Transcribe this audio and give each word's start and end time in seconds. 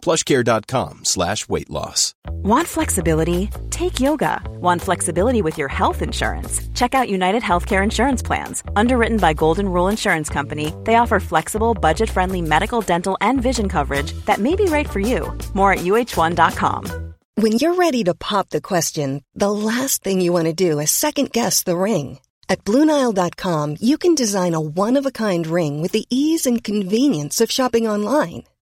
plushcare.com 0.00 1.04
slash 1.04 1.48
weight 1.48 1.70
loss. 1.70 2.14
Want 2.42 2.66
flexibility? 2.66 3.50
Take 3.70 4.00
yoga. 4.00 4.42
Want 4.60 4.82
flexibility 4.82 5.42
with 5.42 5.58
your 5.58 5.68
health 5.68 6.02
insurance? 6.02 6.60
Check 6.74 6.94
out 6.94 7.08
United 7.08 7.42
Healthcare 7.42 7.82
Insurance 7.82 8.22
Plans. 8.22 8.62
Underwritten 8.76 9.18
by 9.18 9.34
Golden 9.34 9.68
Rule 9.68 9.88
Insurance 9.88 10.28
Company, 10.28 10.72
they 10.84 10.96
offer 10.96 11.20
flexible, 11.20 11.74
budget 11.74 12.10
friendly 12.10 12.42
medical, 12.42 12.80
dental, 12.80 13.16
and 13.20 13.42
vision 13.42 13.68
coverage 13.68 14.12
that 14.26 14.38
may 14.38 14.56
be 14.56 14.64
right 14.64 14.88
for 14.88 15.00
you. 15.00 15.36
More 15.54 15.72
at 15.72 15.80
uh1.com. 15.80 17.14
When 17.36 17.52
you're 17.52 17.74
ready 17.74 18.04
to 18.04 18.14
pop 18.14 18.50
the 18.50 18.60
question, 18.60 19.22
the 19.34 19.50
last 19.50 20.02
thing 20.02 20.20
you 20.20 20.32
want 20.32 20.46
to 20.46 20.52
do 20.52 20.78
is 20.78 20.90
second 20.90 21.32
guess 21.32 21.62
the 21.62 21.76
ring. 21.76 22.18
At 22.50 22.64
Bluenile.com, 22.64 23.76
you 23.80 23.96
can 23.96 24.16
design 24.16 24.54
a 24.54 24.60
one 24.60 24.96
of 24.96 25.06
a 25.06 25.12
kind 25.12 25.46
ring 25.46 25.80
with 25.80 25.92
the 25.92 26.04
ease 26.10 26.46
and 26.46 26.64
convenience 26.64 27.40
of 27.40 27.50
shopping 27.50 27.86
online. 27.86 28.42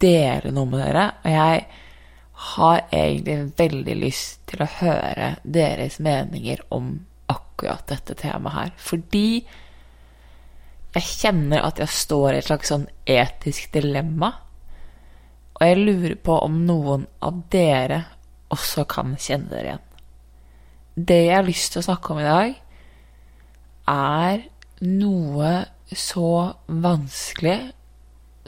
dele 0.00 0.52
noe 0.54 0.68
med 0.70 0.82
dere, 0.82 1.06
og 1.22 1.34
jeg 1.34 1.64
har 2.50 2.78
egentlig 2.88 3.36
veldig 3.58 3.96
lyst 4.00 4.46
til 4.48 4.62
å 4.64 4.70
høre 4.78 5.34
deres 5.44 5.98
meninger 6.00 6.62
om 6.72 6.94
akkurat 7.30 7.84
dette 7.90 8.16
temaet 8.18 8.56
her. 8.56 8.70
Fordi 8.80 9.26
jeg 10.94 11.06
kjenner 11.06 11.66
at 11.66 11.78
jeg 11.82 11.92
står 11.94 12.32
i 12.32 12.38
et 12.40 12.48
slags 12.48 12.72
sånn 12.72 12.86
etisk 13.04 13.68
dilemma. 13.76 14.32
Og 15.58 15.66
jeg 15.68 15.82
lurer 15.84 16.16
på 16.16 16.38
om 16.40 16.62
noen 16.66 17.04
av 17.22 17.44
dere 17.52 18.00
også 18.50 18.86
kan 18.90 19.14
kjenne 19.20 19.52
dere 19.52 19.68
igjen. 19.68 19.86
Det 21.00 21.20
jeg 21.20 21.36
har 21.36 21.46
lyst 21.46 21.74
til 21.74 21.82
å 21.82 21.86
snakke 21.86 22.14
om 22.14 22.22
i 22.22 22.26
dag, 22.26 22.56
er 23.90 24.42
noe 24.80 25.52
så 25.92 26.32
vanskelig 26.66 27.58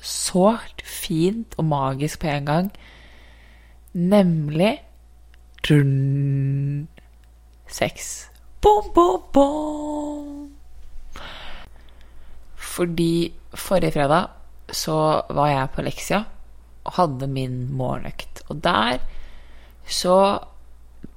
sårt, 0.03 0.83
fint 0.85 1.55
og 1.59 1.65
magisk 1.71 2.21
på 2.21 2.31
en 2.33 2.49
gang. 2.49 2.71
Nemlig 3.95 4.75
drun, 5.63 6.89
sex. 7.69 8.29
Bom, 8.63 8.91
bom, 8.95 9.23
bom. 9.33 10.51
Fordi 12.57 13.33
forrige 13.55 13.93
fredag 13.93 14.31
så 14.73 15.23
var 15.31 15.49
jeg 15.51 15.73
på 15.75 15.83
Leksia 15.83 16.23
og 16.85 16.95
hadde 16.97 17.29
min 17.31 17.67
morgenøkt. 17.73 18.43
Og 18.49 18.65
der 18.65 18.99
så 19.87 20.39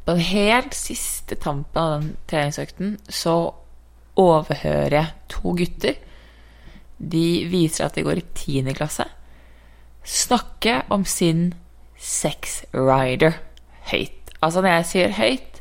På 0.06 0.12
den 0.12 0.22
helt 0.22 0.75
siste 0.75 1.35
tampen 1.35 1.81
av 1.81 1.91
den 2.01 2.18
treningsøkten 2.29 2.91
så 3.09 3.53
overhører 4.16 4.94
jeg 4.94 5.13
to 5.29 5.53
gutter 5.57 5.95
de 7.11 7.45
viser 7.51 7.88
at 7.88 7.97
de 7.97 8.05
går 8.05 8.21
i 8.21 8.27
tiende 8.38 8.75
klasse, 8.77 9.05
snakke 10.05 10.81
om 10.93 11.05
sin 11.07 11.51
sex 11.97 12.63
rider 12.73 13.39
høyt. 13.91 14.33
Altså 14.41 14.61
når 14.61 14.77
jeg 14.77 14.89
sier 14.91 15.15
høyt, 15.17 15.55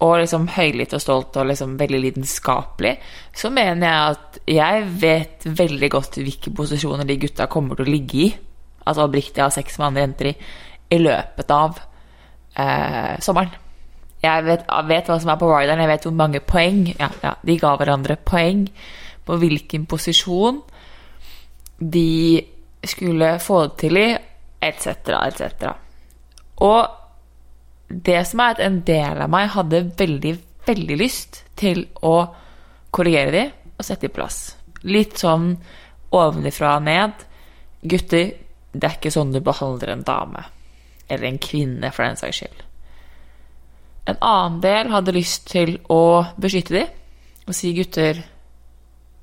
og 0.00 0.20
liksom 0.20 0.46
høylytt 0.54 0.92
og 0.94 1.02
stolt 1.02 1.36
og 1.40 1.48
liksom 1.50 1.74
veldig 1.80 2.00
lidenskapelig, 2.04 2.92
så 3.34 3.50
mener 3.50 3.86
jeg 3.86 4.14
at 4.14 4.38
jeg 4.50 4.84
vet 5.02 5.46
veldig 5.58 5.90
godt 5.90 6.20
hvilke 6.20 6.52
posisjoner 6.54 7.08
de 7.08 7.18
gutta 7.20 7.48
kommer 7.50 7.78
til 7.78 7.88
å 7.88 7.90
ligge 7.90 8.20
i. 8.22 8.28
Altså 8.86 9.08
oppriktig 9.08 9.42
ha 9.42 9.50
sex 9.52 9.78
med 9.78 9.88
andre 9.90 10.04
jenter 10.06 10.30
i, 10.30 10.36
i 10.94 11.00
løpet 11.02 11.50
av 11.54 11.82
eh, 12.54 13.18
sommeren. 13.22 13.50
Jeg 14.20 14.44
vet, 14.44 14.64
vet, 14.86 15.08
hva 15.08 15.18
som 15.18 15.32
er 15.32 15.40
på 15.40 15.48
rideren, 15.48 15.80
jeg 15.80 15.90
vet 15.90 16.06
hvor 16.06 16.16
mange 16.16 16.42
poeng 16.44 16.82
ja, 16.90 17.08
ja, 17.22 17.30
De 17.40 17.54
ga 17.56 17.70
hverandre 17.80 18.18
poeng 18.20 18.66
på 19.30 19.38
hvilken 19.38 19.86
posisjon 19.86 20.58
de 21.78 22.40
skulle 22.82 23.36
få 23.42 23.62
det 23.68 23.76
til 23.84 23.98
i, 24.00 24.08
etc., 24.60 25.12
etc. 25.22 25.70
Og 26.66 26.80
det 27.90 28.20
som 28.28 28.42
er 28.42 28.56
at 28.56 28.62
en 28.64 28.80
del 28.86 29.22
av 29.22 29.30
meg 29.32 29.52
hadde 29.54 29.84
veldig, 29.98 30.34
veldig 30.66 30.98
lyst 30.98 31.42
til 31.58 31.84
å 32.06 32.16
korrigere 32.90 33.32
de 33.34 33.44
og 33.76 33.86
sette 33.86 34.08
de 34.08 34.12
på 34.12 34.20
plass. 34.20 34.40
Litt 34.84 35.20
sånn 35.20 35.52
ovenfra 36.16 36.76
og 36.78 36.86
ned. 36.88 37.26
Gutter, 37.80 38.32
det 38.72 38.86
er 38.86 38.98
ikke 38.98 39.12
sånn 39.14 39.32
du 39.32 39.40
behandler 39.44 39.94
en 39.94 40.04
dame. 40.06 40.44
Eller 41.08 41.30
en 41.30 41.40
kvinne, 41.42 41.90
for 41.94 42.04
den 42.04 42.18
saks 42.20 42.42
skyld. 42.42 42.64
En 44.10 44.18
annen 44.26 44.58
del 44.64 44.90
hadde 44.92 45.14
lyst 45.14 45.48
til 45.52 45.78
å 45.92 46.26
beskytte 46.40 46.76
de 46.76 46.86
og 47.50 47.56
si 47.56 47.72
gutter 47.74 48.20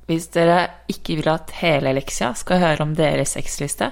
hvis 0.07 0.29
dere 0.31 0.59
ikke 0.91 1.18
vil 1.19 1.29
at 1.31 1.51
hele 1.59 1.91
leksia 1.97 2.31
skal 2.40 2.62
høre 2.63 2.85
om 2.85 2.94
deres 2.95 3.35
sexliste, 3.35 3.91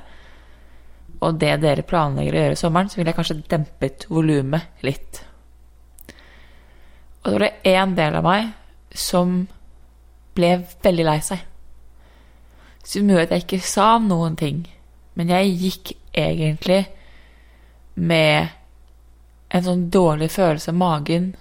og 1.23 1.39
det 1.39 1.53
dere 1.63 1.85
planlegger 1.87 2.35
å 2.35 2.41
gjøre 2.43 2.57
i 2.57 2.59
sommeren, 2.59 2.91
så 2.91 2.99
vil 2.99 3.09
jeg 3.09 3.17
kanskje 3.17 3.41
dempet 3.51 4.05
volumet 4.11 4.85
litt. 4.85 5.21
Og 7.23 7.29
så 7.31 7.35
var 7.37 7.45
det 7.45 7.71
én 7.71 7.95
del 7.97 8.17
av 8.19 8.25
meg 8.25 8.51
som 8.95 9.39
ble 10.35 10.51
veldig 10.83 11.05
lei 11.07 11.17
seg. 11.25 11.41
Som 12.85 13.09
gjorde 13.09 13.29
at 13.29 13.33
jeg 13.33 13.45
ikke 13.45 13.65
sa 13.65 13.87
noen 14.03 14.35
ting. 14.37 14.61
Men 15.15 15.31
jeg 15.31 15.55
gikk 15.57 15.93
egentlig 16.13 16.83
med 17.95 18.51
en 19.55 19.65
sånn 19.65 19.87
dårlig 19.89 20.29
følelse 20.35 20.73
av 20.73 20.79
magen 20.79 21.31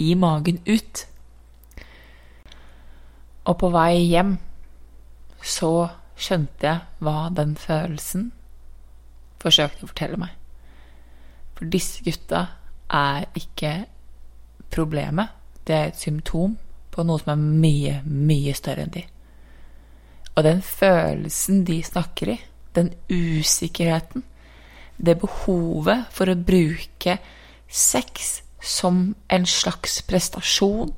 i 0.00 0.14
magen 0.18 0.58
ut. 0.66 1.04
Og 3.48 3.58
på 3.58 3.70
vei 3.74 4.04
hjem 4.06 4.36
så 5.42 5.72
skjønte 6.14 6.68
jeg 6.68 7.02
hva 7.02 7.28
den 7.34 7.56
følelsen 7.58 8.30
forsøkte 9.42 9.86
å 9.86 9.90
fortelle 9.90 10.20
meg. 10.20 10.36
For 11.58 11.70
disse 11.70 12.04
gutta 12.06 12.44
er 12.92 13.26
ikke 13.38 13.72
problemet. 14.72 15.32
Det 15.66 15.74
er 15.74 15.90
et 15.90 15.98
symptom 15.98 16.54
på 16.92 17.04
noe 17.06 17.22
som 17.22 17.32
er 17.34 17.58
mye, 17.64 17.96
mye 18.06 18.54
større 18.54 18.86
enn 18.86 18.94
de. 18.94 19.02
Og 20.36 20.44
den 20.46 20.62
følelsen 20.64 21.64
de 21.68 21.82
snakker 21.84 22.34
i, 22.34 22.38
den 22.76 22.92
usikkerheten, 23.10 24.24
det 24.96 25.18
behovet 25.20 26.06
for 26.14 26.30
å 26.30 26.38
bruke 26.38 27.18
sex 27.68 28.38
som 28.62 29.10
en 29.32 29.46
slags 29.48 29.98
prestasjon, 30.08 30.92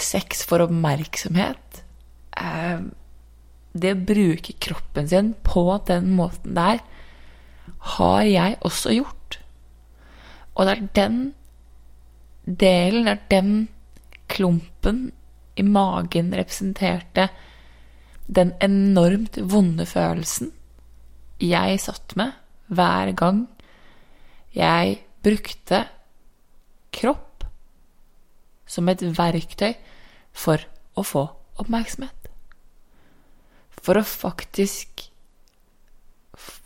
sex 0.00 0.42
for 0.48 0.64
oppmerksomhet 0.64 1.82
eh, 2.40 2.84
Det 3.74 3.92
å 3.94 4.02
bruke 4.10 4.56
kroppen 4.62 5.08
sin 5.10 5.32
på 5.46 5.64
den 5.88 6.12
måten 6.18 6.54
der 6.58 6.82
har 7.94 8.22
jeg 8.24 8.56
også 8.64 8.92
gjort. 8.94 9.38
Og 10.54 10.66
det 10.66 10.74
er 10.74 10.88
den 10.96 11.18
delen, 12.44 13.04
det 13.08 13.12
er 13.12 13.22
den 13.32 13.54
klumpen 14.30 15.08
i 15.56 15.64
magen 15.66 16.32
representerte 16.34 17.28
den 18.26 18.54
enormt 18.64 19.36
vonde 19.52 19.86
følelsen 19.86 20.52
jeg 21.42 21.80
satt 21.82 22.14
med 22.16 22.32
hver 22.72 23.12
gang 23.18 23.44
jeg 24.54 24.98
brukte 25.24 25.84
kropp 26.94 27.33
som 28.66 28.88
et 28.88 29.02
verktøy 29.02 29.74
for 30.34 30.62
å 30.94 31.04
få 31.06 31.24
oppmerksomhet. 31.62 32.30
For 33.84 34.00
å 34.00 34.06
faktisk 34.06 35.08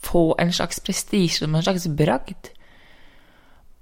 få 0.09 0.35
en 0.39 0.53
slags 0.55 0.81
prestisje, 0.85 1.47
en 1.47 1.63
slags 1.63 1.89
bragd. 1.99 2.53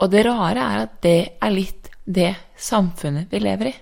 Og 0.01 0.13
det 0.13 0.25
rare 0.27 0.63
er 0.63 0.87
at 0.87 0.97
det 1.05 1.19
er 1.41 1.53
litt 1.55 1.91
det 2.07 2.33
samfunnet 2.57 3.33
vi 3.33 3.43
lever 3.43 3.71
i. 3.71 3.75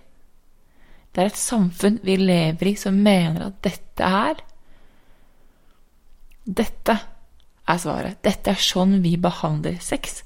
Det 1.14 1.22
er 1.22 1.30
et 1.30 1.38
samfunn 1.38 2.00
vi 2.02 2.16
lever 2.18 2.72
i 2.72 2.76
som 2.78 2.96
mener 2.98 3.48
at 3.48 3.62
dette 3.62 4.10
her 4.16 4.42
Dette 6.44 6.92
er 7.64 7.78
svaret. 7.80 8.18
Dette 8.20 8.52
er 8.52 8.60
sånn 8.60 8.98
vi 9.00 9.14
behandler 9.16 9.78
sex. 9.80 10.18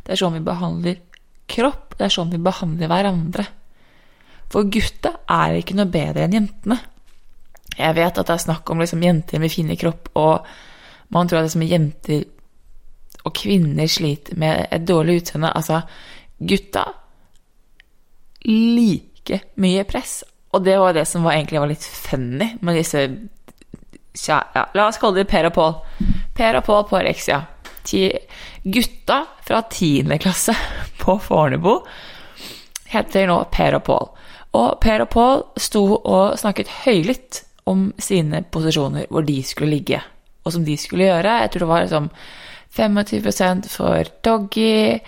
Det 0.00 0.14
er 0.14 0.20
sånn 0.22 0.38
vi 0.38 0.46
behandler 0.46 1.02
kropp. 1.48 1.96
Det 1.98 2.06
er 2.06 2.14
sånn 2.14 2.32
vi 2.32 2.40
behandler 2.42 2.90
hverandre. 2.90 3.44
For 4.52 4.68
gutta 4.72 5.18
er 5.28 5.58
ikke 5.58 5.76
noe 5.76 5.90
bedre 5.92 6.24
enn 6.24 6.36
jentene. 6.38 6.78
Jeg 7.78 7.94
vet 7.94 8.18
at 8.18 8.26
det 8.26 8.34
er 8.34 8.42
snakk 8.42 8.70
om 8.72 8.80
liksom 8.82 9.02
jenter 9.04 9.42
med 9.42 9.52
fin 9.52 9.70
kropp, 9.78 10.08
og 10.18 10.46
man 11.14 11.28
tror 11.28 11.44
at 11.44 11.54
er 11.54 11.70
jenter 11.70 12.24
og 13.26 13.34
kvinner 13.36 13.90
sliter 13.90 14.38
med 14.40 14.66
et 14.72 14.86
dårlig 14.88 15.20
utseende. 15.22 15.52
Altså, 15.54 15.82
gutta 16.38 16.86
like 18.48 19.40
mye 19.60 19.84
press. 19.88 20.22
Og 20.52 20.64
det 20.64 20.78
var 20.80 20.94
det 20.96 21.06
som 21.08 21.26
var, 21.26 21.36
egentlig 21.36 21.60
var 21.60 21.70
litt 21.70 21.84
funny 21.84 22.54
med 22.64 22.78
disse 22.78 23.04
ja, 24.26 24.38
La 24.74 24.88
oss 24.88 24.98
kalle 24.98 25.20
det 25.20 25.28
Per 25.30 25.46
og 25.50 25.54
Pål. 25.54 25.74
Per 26.34 26.58
og 26.58 26.64
Pål 26.66 26.86
på 26.90 27.02
Rexia. 27.04 27.42
Gutta 28.62 29.18
fra 29.46 29.62
10. 29.62 30.18
klasse 30.20 30.56
på 31.00 31.18
Fornebu 31.22 31.78
heter 32.88 33.28
nå 33.28 33.38
Per 33.52 33.76
og 33.78 33.84
Pål. 33.86 34.06
Og 34.58 34.68
Per 34.80 35.04
og 35.04 35.10
Pål 35.12 35.42
sto 35.60 35.84
og 35.98 36.38
snakket 36.40 36.70
høylytt 36.84 37.42
om 37.68 37.90
sine 38.00 38.42
posisjoner, 38.48 39.08
hvor 39.12 39.26
de 39.26 39.42
skulle 39.44 39.74
ligge, 39.76 40.00
og 40.44 40.54
som 40.54 40.64
de 40.64 40.76
skulle 40.80 41.08
gjøre. 41.08 41.40
Jeg 41.42 41.50
tror 41.52 41.64
det 41.64 41.72
var 41.72 41.84
liksom 41.84 42.10
25% 42.78 43.68
for 43.72 44.12
doggy. 44.24 45.00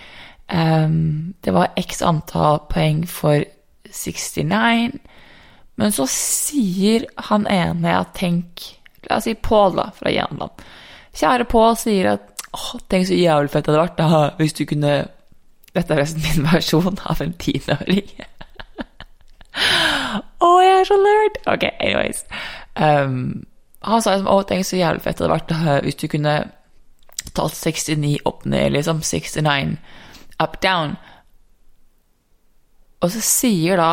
Um, 0.50 1.34
det 1.44 1.54
var 1.54 1.72
x 1.78 2.02
antall 2.02 2.60
poeng 2.68 3.06
for 3.08 3.44
69. 3.88 4.98
Men 5.80 5.94
så 5.96 6.04
sier 6.10 7.06
han 7.30 7.48
ene 7.48 7.96
at 8.02 8.14
tenk 8.18 8.76
La 9.08 9.16
oss 9.16 9.24
si 9.24 9.32
Pål, 9.32 9.78
da, 9.78 9.86
fra 9.96 10.10
Jærenland. 10.12 10.60
Kjære 11.16 11.46
Pål 11.48 11.76
sier 11.80 12.10
at 12.12 12.29
åh, 12.56 12.70
tenk 12.90 13.08
så 13.08 13.16
jævlig 13.18 13.52
fett 13.52 13.66
det 13.66 13.74
hadde 13.74 13.84
vært 13.84 13.98
da, 14.00 14.22
hvis 14.40 14.56
du 14.58 14.64
kunne 14.68 14.94
Dette 15.70 15.94
er 15.94 16.00
resten 16.02 16.24
min 16.24 16.48
versjon 16.50 16.96
av 17.06 17.20
en 17.22 17.34
tiåring. 17.38 18.08
Å, 19.54 20.18
oh, 20.42 20.56
jeg 20.58 20.80
er 20.80 20.88
så 20.88 20.96
nerd! 20.98 21.36
Ok, 21.52 21.66
anyways. 21.78 22.24
Um, 22.74 23.44
han 23.86 24.02
sa 24.02 24.16
liksom, 24.16 24.30
å, 24.32 24.40
tenk 24.48 24.66
så 24.66 24.80
jævlig 24.80 25.04
fett 25.04 25.20
det 25.20 25.28
hadde 25.28 25.36
vært 25.36 25.52
da, 25.52 25.76
hvis 25.84 26.00
du 26.00 26.08
kunne 26.10 26.34
talt 27.36 27.54
69 27.54 28.16
opp 28.26 28.42
ned, 28.50 28.72
liksom 28.74 29.04
69 29.06 29.76
up 30.42 30.58
down. 30.64 30.96
Og 33.00 33.14
så 33.14 33.22
sier 33.24 33.78
da 33.80 33.92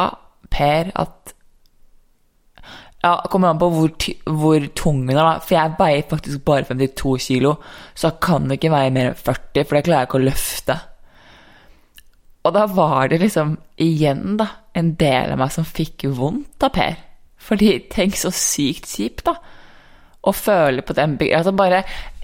Per 0.50 0.89
at 0.95 1.37
Ja, 3.05 3.13
kommer 3.29 3.51
an 3.51 3.59
på 3.61 3.69
hvor, 3.71 3.91
hvor 4.39 4.63
tung 4.75 5.03
hun 5.05 5.13
er, 5.13 5.21
da. 5.21 5.33
For 5.44 5.55
jeg 5.57 5.75
veier 5.77 6.05
faktisk 6.09 6.44
bare 6.47 6.65
52 6.65 7.27
kilo, 7.29 7.55
så 7.94 8.09
jeg 8.09 8.21
kan 8.25 8.51
ikke 8.53 8.71
veie 8.73 8.94
mer 8.94 9.11
enn 9.11 9.19
40, 9.19 9.63
for 9.63 9.77
det 9.77 9.83
klarer 9.85 10.01
jeg 10.01 10.09
ikke 10.09 10.21
å 10.21 10.25
løfte. 10.25 10.77
Og 12.47 12.55
da 12.55 12.63
var 12.71 13.11
det 13.11 13.19
liksom 13.21 13.57
igjen, 13.83 14.38
da, 14.39 14.47
en 14.77 14.94
del 14.99 15.33
av 15.35 15.41
meg 15.41 15.53
som 15.53 15.67
fikk 15.67 16.07
vondt 16.17 16.65
av 16.65 16.73
Per. 16.73 16.97
Fordi 17.47 17.73
tenk 17.91 18.17
så 18.17 18.31
sykt 18.33 18.89
kjipt, 18.89 19.27
da. 19.27 19.35
Å 20.27 20.33
føle 20.33 20.83
på 20.83 20.95
den 20.97 21.15
Altså 21.29 21.53
bare 21.55 21.83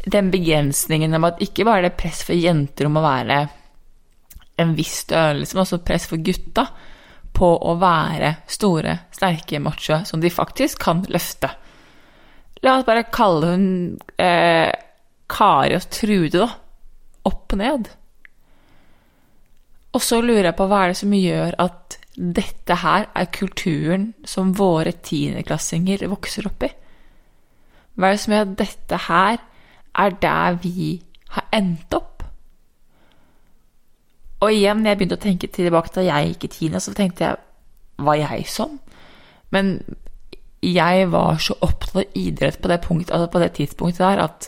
den 0.09 0.31
begrensningen 0.33 1.13
om 1.15 1.27
at 1.29 1.43
ikke 1.43 1.63
bare 1.67 1.83
er 1.83 1.87
det 1.87 1.99
press 1.99 2.23
for 2.27 2.35
jenter 2.35 2.89
om 2.89 2.97
å 2.99 3.05
være 3.05 3.37
en 4.59 4.73
viss 4.77 5.03
størrelse, 5.05 5.55
men 5.55 5.63
også 5.63 5.79
press 5.85 6.09
for 6.09 6.21
gutta 6.23 6.65
på 7.33 7.49
å 7.65 7.75
være 7.81 8.35
store, 8.49 8.97
sterke 9.13 9.59
machoer 9.63 10.05
som 10.07 10.21
de 10.21 10.31
faktisk 10.33 10.83
kan 10.85 11.01
løfte. 11.09 11.49
La 12.63 12.77
oss 12.77 12.85
bare 12.87 13.09
kalle 13.11 13.55
hun 13.55 13.65
eh, 14.21 14.69
Kari 15.33 15.75
og 15.75 15.89
Trude, 15.91 16.43
da. 16.43 16.49
Opp 17.27 17.55
og 17.55 17.59
ned. 17.59 17.89
Og 19.93 20.01
så 20.03 20.19
lurer 20.23 20.49
jeg 20.49 20.57
på 20.57 20.67
hva 20.69 20.83
er 20.83 20.93
det 20.93 20.99
som 20.99 21.13
gjør 21.15 21.57
at 21.63 21.97
dette 22.13 22.77
her 22.83 23.07
er 23.17 23.33
kulturen 23.33 24.07
som 24.29 24.53
våre 24.57 24.93
tiendeklassinger 25.05 26.05
vokser 26.11 26.47
opp 26.49 26.65
i? 26.67 26.71
Hva 27.93 28.09
er 28.09 28.15
det 28.15 28.23
som 28.23 28.35
gjør 28.35 28.47
at 28.47 28.55
dette 28.61 29.01
her 29.07 29.43
er 30.03 30.17
der 30.21 30.57
vi 30.63 30.95
har 31.35 31.49
endt 31.53 31.97
opp? 31.97 32.12
Og 34.43 34.51
igjen, 34.51 34.81
når 34.83 34.91
jeg 34.91 34.99
begynte 34.99 35.19
å 35.19 35.23
tenke 35.23 35.49
tilbake 35.55 35.93
da 35.95 36.05
jeg 36.05 36.33
gikk 36.33 36.47
i 36.47 36.53
tiende, 36.57 36.81
så 36.83 36.93
tenkte 36.95 37.29
jeg 37.29 38.03
Var 38.03 38.19
jeg 38.19 38.47
sånn? 38.49 38.79
Men 39.53 39.77
jeg 40.63 41.07
var 41.11 41.37
så 41.43 41.55
opptatt 41.61 41.99
av 41.99 42.17
idrett 42.17 42.61
på 42.61 42.71
det, 42.71 42.79
punkt, 42.83 43.11
altså 43.11 43.29
på 43.29 43.41
det 43.43 43.51
tidspunktet 43.57 44.01
der 44.01 44.21
at 44.23 44.47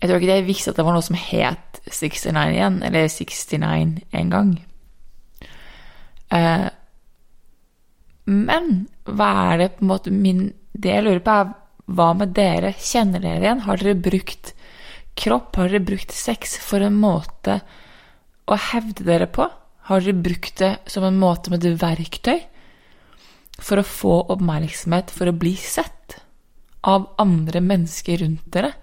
jeg 0.00 0.08
tror 0.08 0.20
ikke 0.20 0.36
jeg 0.36 0.46
visste 0.48 0.72
at 0.72 0.78
det 0.80 0.84
var 0.84 0.96
noe 0.96 1.04
som 1.04 1.16
het 1.16 1.78
69 1.88 2.32
igjen, 2.56 2.80
eller 2.84 3.06
69 3.08 4.00
en 4.20 4.32
gang. 4.32 4.50
Eh, 6.34 6.66
men 8.24 8.68
hva 9.04 9.30
er 9.52 9.60
det 9.60 9.70
på 9.76 9.84
en 9.84 9.90
måte 9.90 10.12
min 10.12 10.46
Det 10.74 10.90
jeg 10.90 11.04
lurer 11.04 11.20
på, 11.22 11.30
er 11.30 11.52
hva 11.94 12.08
med 12.18 12.32
dere? 12.34 12.72
Kjenner 12.74 13.22
dere 13.22 13.44
igjen? 13.44 13.60
Har 13.62 13.78
dere 13.78 13.94
brukt 13.94 14.50
kropp? 15.14 15.54
Har 15.54 15.70
dere 15.70 15.84
brukt 15.86 16.10
sex 16.10 16.56
for 16.58 16.82
en 16.82 16.96
måte 16.98 17.60
å 18.50 18.58
hevde 18.70 19.06
dere 19.06 19.28
på? 19.30 19.46
Har 19.88 20.00
dere 20.00 20.24
brukt 20.24 20.58
det 20.60 20.76
som 20.90 21.04
en 21.04 21.20
måte 21.20 21.52
med 21.52 21.64
et 21.64 21.80
verktøy 21.80 22.40
for 23.60 23.80
å 23.80 23.86
få 23.86 24.14
oppmerksomhet, 24.34 25.12
for 25.14 25.30
å 25.30 25.36
bli 25.36 25.54
sett 25.60 26.18
av 26.84 27.10
andre 27.20 27.62
mennesker 27.64 28.20
rundt 28.24 28.48
dere? 28.52 28.74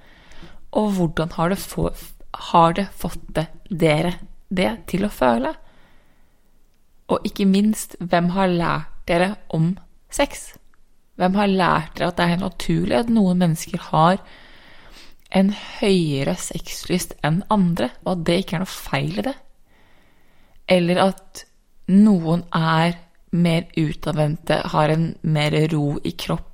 Og 0.78 0.94
hvordan 0.98 1.34
har 1.36 1.52
det, 1.52 1.60
få, 1.60 1.90
har 2.52 2.78
det 2.78 2.88
fått 2.96 3.26
det, 3.36 3.48
dere 3.68 4.16
det 4.50 4.72
til 4.92 5.06
å 5.06 5.14
føle? 5.14 5.54
Og 7.12 7.28
ikke 7.28 7.50
minst, 7.50 7.98
hvem 8.00 8.32
har 8.38 8.54
lært 8.54 9.02
dere 9.10 9.34
om 9.52 9.74
sex? 10.14 10.54
Hvem 11.20 11.36
har 11.38 11.52
lært 11.52 11.98
dere 11.98 12.14
at 12.14 12.22
det 12.22 12.30
er 12.30 12.42
naturlig 12.46 12.98
at 13.02 13.12
noen 13.12 13.42
mennesker 13.42 13.90
har 13.92 14.22
en 15.32 15.52
høyere 15.56 16.36
sexlyst 16.40 17.14
enn 17.24 17.42
andre, 17.52 17.92
og 18.04 18.16
at 18.16 18.28
det 18.28 18.42
ikke 18.42 18.58
er 18.58 18.64
noe 18.64 18.72
feil 18.72 19.20
i 19.20 19.28
det? 19.28 19.36
Eller 20.72 21.02
at 21.04 21.46
noen 21.92 22.46
er 22.56 22.96
mer 23.32 23.68
utadvendte, 23.76 24.62
har 24.74 24.92
en 24.92 25.12
mer 25.24 25.56
ro 25.72 25.98
i 26.04 26.16
kropp 26.16 26.48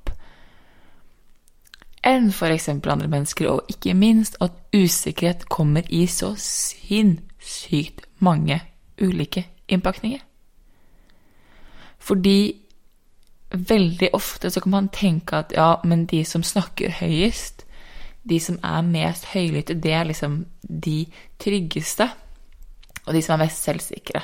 enn 2.07 2.29
f.eks. 2.31 2.69
andre 2.69 3.07
mennesker, 3.07 3.49
og 3.51 3.71
ikke 3.71 3.95
minst 3.97 4.37
at 4.43 4.55
usikkerhet 4.75 5.47
kommer 5.51 5.87
i 5.89 6.05
så 6.07 6.33
sinnssykt 6.39 8.05
mange 8.23 8.61
ulike 9.01 9.43
innpakninger. 9.67 10.21
Fordi 11.99 12.39
veldig 13.51 14.09
ofte 14.13 14.51
så 14.51 14.61
kan 14.63 14.71
man 14.71 14.89
tenke 14.93 15.41
at 15.41 15.51
ja, 15.55 15.75
men 15.83 16.05
de 16.05 16.23
som 16.25 16.43
snakker 16.43 16.95
høyest, 17.01 17.65
de 18.27 18.39
som 18.39 18.59
er 18.63 18.81
mest 18.87 19.27
høylytte, 19.33 19.75
det 19.83 19.93
er 19.93 20.07
liksom 20.07 20.45
de 20.61 21.05
tryggeste. 21.39 22.09
Og 23.07 23.15
de 23.15 23.21
som 23.23 23.37
er 23.37 23.45
mest 23.45 23.63
selvsikre. 23.65 24.21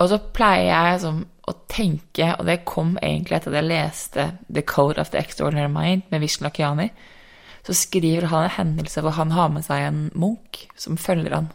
Og 0.00 0.08
så 0.10 0.18
pleier 0.34 0.70
jeg 0.70 1.00
som, 1.04 1.22
å 1.42 1.52
tenke, 1.70 2.28
og 2.38 2.46
det 2.46 2.62
kom 2.68 2.94
egentlig 3.02 3.36
etter 3.36 3.50
at 3.50 3.58
jeg 3.58 3.68
leste 3.68 4.26
The 4.46 4.62
Code 4.66 5.02
of 5.02 5.10
the 5.10 5.18
Extraordinary 5.18 5.70
Mind 5.70 6.06
med 6.12 6.22
Vishnu 6.22 6.46
Lakiani, 6.46 6.86
så 7.66 7.74
skriver 7.74 8.28
han 8.30 8.46
en 8.46 8.54
hendelse 8.56 9.02
hvor 9.02 9.14
han 9.18 9.34
har 9.34 9.50
med 9.50 9.66
seg 9.66 9.86
en 9.86 10.04
munk 10.18 10.64
som 10.78 10.98
følger 10.98 11.34
han 11.34 11.50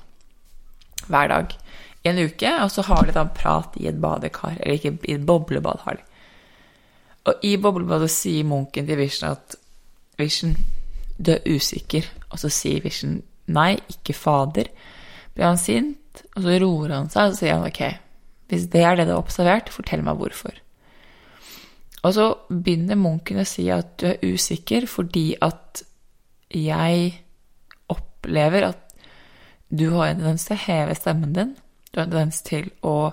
hver 1.08 1.32
dag 1.32 1.56
i 2.04 2.12
en 2.12 2.20
uke, 2.20 2.52
og 2.64 2.72
så 2.72 2.84
har 2.88 3.08
de 3.08 3.16
da 3.16 3.26
prat 3.36 3.76
i 3.80 3.88
et 3.90 4.00
badekar, 4.02 4.60
eller 4.60 4.78
ikke 4.78 4.94
i 5.08 5.16
et 5.16 5.26
boblebad, 5.28 5.84
har 5.84 6.00
de. 6.00 6.06
Og 7.28 7.44
i 7.44 7.58
boblebadet 7.60 8.10
sier 8.12 8.48
munken 8.48 8.88
til 8.88 9.00
Vision 9.00 9.34
at 9.34 9.58
Vision, 10.20 10.56
du 11.18 11.34
er 11.34 11.48
usikker. 11.48 12.06
Og 12.32 12.40
så 12.40 12.52
sier 12.54 12.84
Vision 12.86 13.18
nei, 13.52 13.74
ikke 13.92 14.16
fader. 14.16 14.70
Blir 15.38 15.52
han 15.52 15.60
sint, 15.62 16.24
og 16.34 16.42
så 16.42 16.56
roer 16.64 16.96
han 16.96 17.12
seg, 17.14 17.28
og 17.28 17.36
så 17.36 17.44
sier 17.44 17.60
han 17.60 17.68
ok, 17.68 17.84
hvis 18.50 18.66
det 18.74 18.82
er 18.82 18.98
det 18.98 19.06
du 19.06 19.14
har 19.14 19.22
observert, 19.22 19.70
fortell 19.70 20.02
meg 20.06 20.18
hvorfor. 20.18 20.56
Og 22.08 22.14
så 22.16 22.26
begynner 22.50 22.98
munken 22.98 23.42
å 23.42 23.46
si 23.46 23.68
at 23.74 23.98
du 24.02 24.08
er 24.10 24.34
usikker 24.34 24.88
fordi 24.90 25.32
at 25.44 25.84
jeg 26.54 27.10
opplever 27.92 28.70
at 28.70 28.84
du 29.68 29.90
har 29.92 30.14
en 30.14 30.22
tendens 30.22 30.48
til 30.48 30.56
å 30.56 30.64
heve 30.64 30.96
stemmen 30.96 31.34
din. 31.36 31.56
Du 31.92 32.00
har 32.00 32.08
en 32.08 32.14
tendens 32.14 32.42
til 32.48 32.70
å 32.86 33.12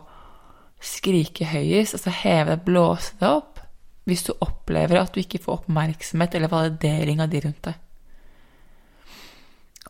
skrike 0.84 1.48
høyest, 1.48 1.96
altså 1.96 2.12
heve 2.22 2.54
deg, 2.54 2.64
blåse 2.66 3.16
deg 3.20 3.40
opp 3.40 3.62
hvis 4.04 4.26
du 4.26 4.34
opplever 4.44 5.00
at 5.00 5.14
du 5.14 5.22
ikke 5.22 5.40
får 5.40 5.62
oppmerksomhet 5.62 6.34
eller 6.36 6.52
validering 6.52 7.22
av 7.24 7.30
de 7.32 7.40
rundt 7.40 7.62
deg. 7.64 7.78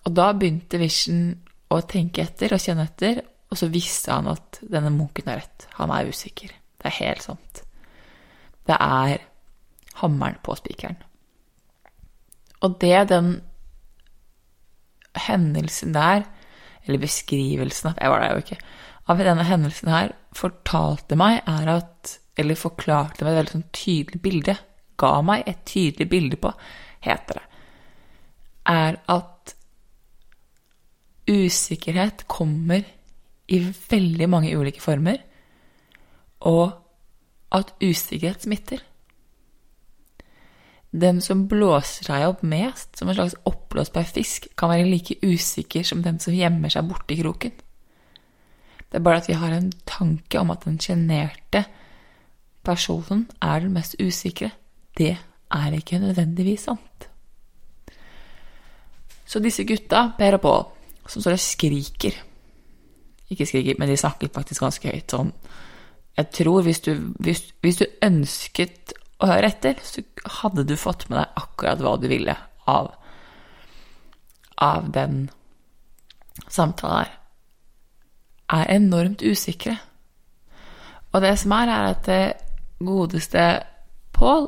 Og 0.04 0.14
da 0.14 0.28
begynte 0.36 0.78
Vision 0.78 1.32
å 1.78 1.86
tenke 1.88 2.24
etter 2.24 2.54
og 2.54 2.62
kjenne 2.62 2.86
etter, 2.88 3.22
og 3.50 3.58
så 3.58 3.68
visste 3.72 4.14
han 4.14 4.28
at 4.32 4.60
denne 4.62 4.92
munken 4.94 5.28
har 5.30 5.42
rett. 5.42 5.66
Han 5.78 5.92
er 5.94 6.10
usikker. 6.10 6.52
Det 6.80 6.90
er 6.90 6.98
helt 7.00 7.24
sant. 7.24 7.62
Det 8.66 8.76
er 8.80 9.22
hammeren 10.00 10.40
på 10.42 10.56
spikeren. 10.58 10.98
Og 12.64 12.78
det 12.80 13.08
den 13.12 13.36
hendelsen 15.26 15.94
der, 15.94 16.24
eller 16.84 17.00
beskrivelsen 17.00 17.92
av 17.92 18.00
Jeg 18.00 18.10
var 18.10 18.20
der 18.20 18.32
jo 18.34 18.42
ikke. 18.42 18.58
Av 19.08 19.20
denne 19.20 19.44
hendelsen 19.46 19.90
her 19.92 20.14
fortalte 20.34 21.16
meg, 21.16 21.42
er 21.46 21.70
at 21.78 22.18
Eller 22.36 22.58
forklarte 22.58 23.22
meg 23.22 23.30
et 23.30 23.36
veldig 23.38 23.52
sånn 23.52 23.68
tydelig 23.70 24.18
bilde. 24.18 24.56
Ga 24.98 25.20
meg 25.22 25.44
et 25.46 25.60
tydelig 25.70 26.08
bilde 26.10 26.36
på, 26.42 26.50
heter 27.06 27.38
det. 27.38 27.44
Er 28.66 28.96
at 29.06 29.33
usikkerhet 31.30 32.26
kommer 32.28 32.84
i 33.48 33.60
veldig 33.60 34.28
mange 34.30 34.52
ulike 34.56 34.82
former, 34.82 35.20
og 36.44 36.72
at 37.54 37.72
usikkerhet 37.82 38.44
smitter. 38.44 38.82
Den 40.94 41.18
som 41.24 41.46
blåser 41.50 42.06
seg 42.06 42.24
opp 42.28 42.42
mest, 42.46 42.92
som 42.98 43.10
en 43.10 43.16
slags 43.18 43.36
oppblåsbar 43.48 44.06
fisk, 44.06 44.46
kan 44.56 44.70
være 44.70 44.86
like 44.86 45.16
usikker 45.24 45.86
som 45.86 46.04
den 46.04 46.20
som 46.22 46.36
gjemmer 46.36 46.70
seg 46.70 46.86
borti 46.86 47.18
kroken. 47.18 47.54
Det 48.94 49.00
er 49.00 49.02
bare 49.02 49.24
at 49.24 49.28
vi 49.28 49.34
har 49.34 49.56
en 49.56 49.72
tanke 49.90 50.38
om 50.38 50.52
at 50.54 50.68
den 50.68 50.78
sjenerte 50.78 51.64
personen 52.64 53.26
er 53.42 53.64
den 53.64 53.74
mest 53.74 53.96
usikre. 53.98 54.52
Det 54.94 55.16
er 55.50 55.74
ikke 55.74 55.98
nødvendigvis 55.98 56.68
sant. 56.68 57.08
Så 59.26 59.42
disse 59.42 59.64
gutta, 59.66 60.12
Per 60.18 60.38
og 60.38 60.40
Pål, 60.44 60.64
som 61.06 61.22
står 61.22 61.36
og 61.36 61.42
skriker 61.42 62.16
Ikke 63.32 63.46
skriker, 63.46 63.78
men 63.78 63.90
de 63.90 63.96
snakket 63.98 64.34
faktisk 64.34 64.64
ganske 64.64 64.90
høyt 64.90 65.14
sånn 65.14 65.32
Jeg 66.16 66.30
tror 66.38 66.62
hvis 66.66 66.80
du, 66.84 66.92
hvis, 67.18 67.42
hvis 67.64 67.80
du 67.80 67.86
ønsket 68.06 68.94
å 69.22 69.30
høre 69.30 69.50
etter, 69.50 69.78
så 69.82 70.02
hadde 70.40 70.64
du 70.68 70.76
fått 70.78 71.08
med 71.08 71.20
deg 71.20 71.40
akkurat 71.40 71.82
hva 71.82 71.94
du 71.98 72.06
ville 72.10 72.34
av, 72.70 72.92
av 74.62 74.88
den 74.94 75.28
samtalen 76.50 77.00
her, 77.00 77.12
er 78.54 78.70
enormt 78.76 79.24
usikre. 79.24 79.76
Og 81.14 81.22
det 81.22 81.34
som 81.40 81.54
er, 81.56 81.70
er 81.70 81.92
at 81.94 82.06
det 82.06 82.24
godeste 82.84 83.46
Pål, 84.14 84.44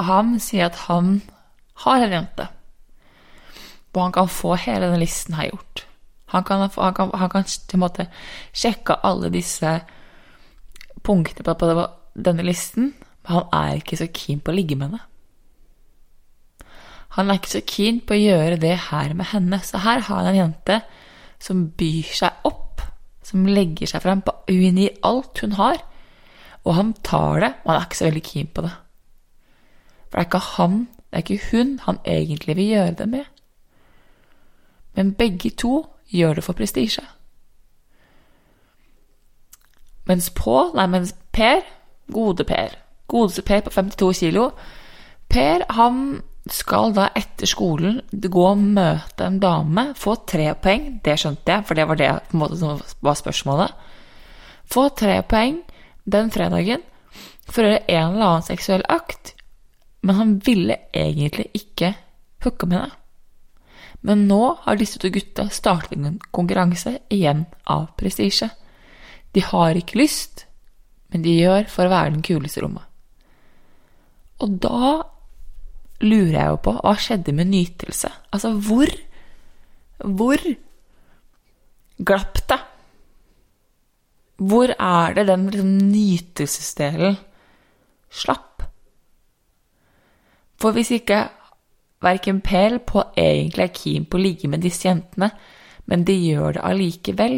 han 0.00 0.38
sier 0.40 0.70
at 0.70 0.78
han 0.86 1.18
har 1.84 2.06
en 2.06 2.14
jente. 2.16 2.46
Og 3.92 4.02
han 4.06 4.14
kan 4.14 4.30
få 4.30 4.56
hele 4.56 4.86
denne 4.86 5.02
listen 5.02 5.36
her 5.36 5.50
gjort. 5.50 5.86
Han 6.32 6.44
kan, 6.48 6.64
han 6.64 6.94
kan, 6.96 7.10
han 7.12 7.30
kan 7.30 7.44
til 7.44 7.76
en 7.76 7.84
måte 7.84 8.06
sjekke 8.56 8.96
alle 9.04 9.28
disse 9.32 9.72
punktene 11.04 11.44
på, 11.44 11.54
på 11.60 11.86
denne 12.16 12.46
listen, 12.46 12.94
men 13.22 13.34
han 13.36 13.50
er 13.52 13.80
ikke 13.82 13.98
så 14.00 14.08
keen 14.08 14.40
på 14.40 14.52
å 14.52 14.56
ligge 14.56 14.78
med 14.78 14.92
henne. 14.92 15.02
Han 17.18 17.28
er 17.28 17.36
ikke 17.36 17.52
så 17.52 17.60
keen 17.68 18.00
på 18.00 18.16
å 18.16 18.22
gjøre 18.22 18.60
det 18.62 18.76
her 18.88 19.12
med 19.16 19.28
henne. 19.34 19.58
Så 19.60 19.82
her 19.84 20.00
har 20.06 20.22
han 20.22 20.30
en 20.30 20.38
jente 20.38 20.78
som 21.42 21.66
byr 21.76 22.14
seg 22.16 22.46
opp, 22.48 22.80
som 23.26 23.44
legger 23.44 23.90
seg 23.90 24.04
frem. 24.04 24.22
Hun 24.48 24.80
gir 24.80 24.96
alt 25.04 25.42
hun 25.44 25.58
har, 25.58 25.82
og 26.62 26.78
han 26.78 26.94
tar 27.04 27.42
det, 27.44 27.52
og 27.60 27.68
han 27.68 27.76
er 27.76 27.86
ikke 27.88 28.00
så 28.00 28.08
veldig 28.08 28.24
keen 28.30 28.48
på 28.48 28.64
det. 28.64 28.72
For 30.06 30.16
det 30.16 30.22
er 30.22 30.30
ikke 30.30 30.44
han, 30.54 30.80
det 31.10 31.18
er 31.18 31.26
ikke 31.26 31.50
hun 31.50 31.76
han 31.84 32.00
egentlig 32.08 32.56
vil 32.56 32.72
gjøre 32.72 32.98
det 33.02 33.10
med. 33.12 33.31
Men 34.94 35.14
begge 35.18 35.50
to 35.50 35.86
gjør 36.12 36.34
det 36.38 36.44
for 36.44 36.56
prestisje. 36.58 37.04
Mens 40.08 40.30
Pål, 40.34 40.74
nei, 40.76 40.86
mens 40.90 41.14
Per, 41.32 41.62
gode 42.12 42.44
Per, 42.44 42.74
godeste 43.08 43.44
Per 43.46 43.62
på 43.64 43.70
52 43.70 44.12
kilo 44.18 44.50
Per, 45.32 45.64
han 45.72 46.20
skal 46.50 46.92
da 46.96 47.06
etter 47.16 47.46
skolen 47.46 48.00
gå 48.10 48.46
og 48.48 48.58
møte 48.60 49.28
en 49.28 49.38
dame, 49.40 49.92
få 49.96 50.16
tre 50.28 50.50
poeng, 50.58 50.98
det 51.04 51.14
skjønte 51.22 51.54
jeg, 51.54 51.66
for 51.68 51.78
det 51.78 51.86
var 51.88 52.00
det 52.00 52.08
på 52.28 52.36
en 52.36 52.42
måte 52.42 52.58
som 52.58 52.80
var 53.00 53.18
spørsmålet. 53.18 53.76
Få 54.66 54.88
tre 54.98 55.20
poeng 55.28 55.60
den 56.04 56.32
fredagen 56.34 56.82
for 57.46 57.62
å 57.62 57.70
gjøre 57.70 57.84
en 57.86 58.16
eller 58.16 58.26
annen 58.26 58.48
seksuell 58.48 58.84
akt, 58.90 59.36
men 60.02 60.18
han 60.18 60.34
ville 60.42 60.80
egentlig 60.90 61.48
ikke 61.54 61.94
hooke 62.42 62.66
med 62.66 62.80
henne. 62.80 63.01
Men 64.02 64.26
nå 64.26 64.40
har 64.64 64.78
disse 64.78 64.98
to 64.98 65.10
gutta 65.14 65.46
startet 65.54 65.98
en 65.98 66.18
konkurranse 66.34 66.96
igjen 67.12 67.44
av 67.70 67.92
prestisje. 67.98 68.50
De 69.32 69.44
har 69.46 69.78
ikke 69.78 70.00
lyst, 70.00 70.46
men 71.12 71.22
de 71.22 71.36
gjør 71.38 71.68
for 71.70 71.86
å 71.86 71.92
være 71.92 72.16
den 72.16 72.24
kuleste 72.26 72.64
rommet. 72.64 72.84
Og 74.42 74.58
da 74.64 75.04
lurer 76.02 76.34
jeg 76.34 76.50
jo 76.50 76.60
på 76.64 76.74
hva 76.80 76.96
skjedde 76.98 77.34
med 77.36 77.50
nytelse? 77.52 78.10
Altså, 78.34 78.52
hvor 78.58 78.90
Hvor 80.02 80.40
glapp 82.02 82.38
det? 82.50 82.58
Hvor 84.42 84.72
er 84.74 85.14
det 85.14 85.26
den 85.28 85.44
liksom, 85.46 85.76
nytelsesdelen 85.92 87.16
slapp? 88.10 88.64
For 90.58 90.74
hvis 90.74 90.90
ikke 90.98 91.20
verken 92.02 92.40
pel 92.44 92.78
på 92.86 93.04
egentlig 93.18 93.64
er 93.64 93.74
keen 93.76 94.06
på 94.06 94.18
å 94.18 94.22
ligge 94.22 94.50
med 94.50 94.62
disse 94.64 94.88
jentene, 94.88 95.30
men 95.90 96.04
de 96.06 96.16
gjør 96.16 96.56
det 96.56 96.64
allikevel. 96.68 97.36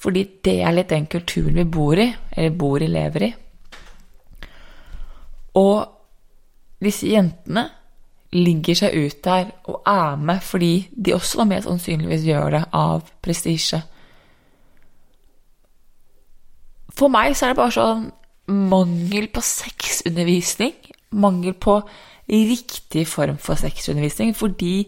Fordi 0.00 0.24
det 0.44 0.56
er 0.64 0.74
litt 0.74 0.92
den 0.92 1.08
kulturen 1.12 1.58
vi 1.58 1.66
bor 1.68 2.00
i, 2.00 2.08
eller 2.36 2.56
bor 2.56 2.82
i, 2.82 2.88
lever 2.88 3.26
i. 3.26 3.30
Og 5.60 6.80
disse 6.80 7.10
jentene 7.10 7.66
ligger 8.32 8.78
seg 8.78 8.94
ut 8.94 9.22
der 9.24 9.48
og 9.68 9.80
er 9.90 10.20
med 10.22 10.42
fordi 10.46 10.74
de 10.94 11.16
også 11.16 11.44
mer 11.50 11.64
sannsynligvis 11.64 12.28
gjør 12.28 12.54
det 12.54 12.62
av 12.78 13.08
prestisje. 13.22 13.80
For 16.94 17.10
meg 17.10 17.34
så 17.34 17.48
er 17.48 17.52
det 17.52 17.60
bare 17.60 17.74
sånn 17.74 18.06
mangel 18.70 19.28
på 19.30 19.42
sexundervisning, 19.46 20.74
mangel 21.10 21.54
på 21.58 21.80
riktig 22.30 23.06
form 23.08 23.38
for 23.38 23.58
sexundervisning, 23.58 24.34
fordi 24.36 24.84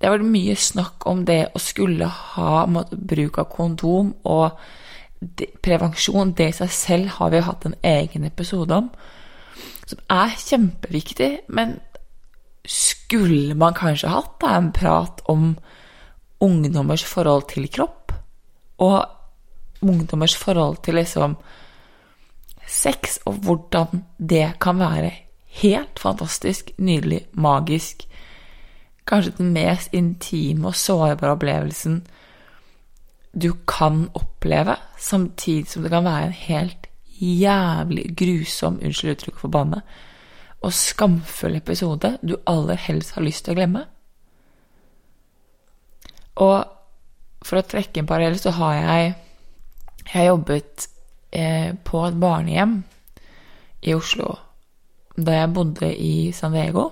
det 0.00 0.08
har 0.08 0.16
vært 0.16 0.32
mye 0.32 0.56
snakk 0.56 1.04
om 1.10 1.26
det 1.28 1.50
å 1.52 1.60
skulle 1.60 2.06
ha 2.08 2.64
måtte, 2.70 2.96
bruk 2.96 3.38
av 3.42 3.50
kondom 3.52 4.14
og 4.24 4.56
de, 5.20 5.46
prevensjon. 5.60 6.32
Det 6.32 6.48
i 6.48 6.56
seg 6.56 6.72
selv 6.72 7.14
har 7.18 7.34
vi 7.34 7.42
hatt 7.44 7.66
en 7.68 7.76
egen 7.84 8.24
episode 8.24 8.72
om, 8.72 8.88
som 9.84 10.00
er 10.08 10.32
kjempeviktig. 10.40 11.30
Men 11.52 11.76
skulle 12.64 13.54
man 13.60 13.76
kanskje 13.76 14.12
hatt 14.12 14.38
da, 14.40 14.56
en 14.56 14.72
prat 14.72 15.20
om 15.28 15.52
ungdommers 16.40 17.04
forhold 17.04 17.50
til 17.52 17.68
kropp? 17.68 18.16
Og 18.80 19.84
ungdommers 19.84 20.36
forhold 20.40 20.80
til 20.84 20.96
liksom 20.96 21.36
sex, 22.64 23.18
og 23.28 23.42
hvordan 23.44 24.06
det 24.16 24.46
kan 24.64 24.80
være 24.80 25.12
helt 25.60 25.98
fantastisk, 25.98 26.72
nydelig, 26.78 27.24
magisk 27.32 28.06
kanskje 29.10 29.36
den 29.38 29.52
mest 29.54 29.94
intime 29.96 30.70
og 30.70 30.78
sårbare 30.78 31.34
opplevelsen 31.34 32.00
du 33.30 33.52
kan 33.68 34.08
oppleve, 34.18 34.74
samtidig 34.98 35.68
som 35.70 35.84
det 35.84 35.92
kan 35.92 36.04
være 36.04 36.26
en 36.26 36.32
helt 36.32 36.86
jævlig 37.20 38.08
grusom, 38.18 38.80
unnskyld 38.82 39.12
uttrykket 39.12 39.40
for 39.40 39.54
banne, 39.54 39.82
og 40.60 40.74
skamfull 40.74 41.54
episode 41.56 42.16
du 42.26 42.34
aller 42.46 42.80
helst 42.88 43.14
har 43.14 43.24
lyst 43.24 43.44
til 43.46 43.54
å 43.54 43.60
glemme. 43.60 43.84
Og 46.42 46.58
for 47.46 47.60
å 47.60 47.66
trekke 47.66 48.02
en 48.02 48.08
parallell, 48.10 48.38
så 48.38 48.54
har 48.58 48.74
jeg 48.74 49.14
Jeg 50.00 50.18
har 50.18 50.26
jobbet 50.26 50.88
eh, 51.32 51.74
på 51.84 52.06
et 52.06 52.14
barnehjem 52.18 52.82
i 53.82 53.94
Oslo. 53.94 54.38
Da 55.16 55.40
jeg 55.40 55.54
bodde 55.54 55.90
i 55.96 56.32
San 56.32 56.54
Diego, 56.54 56.90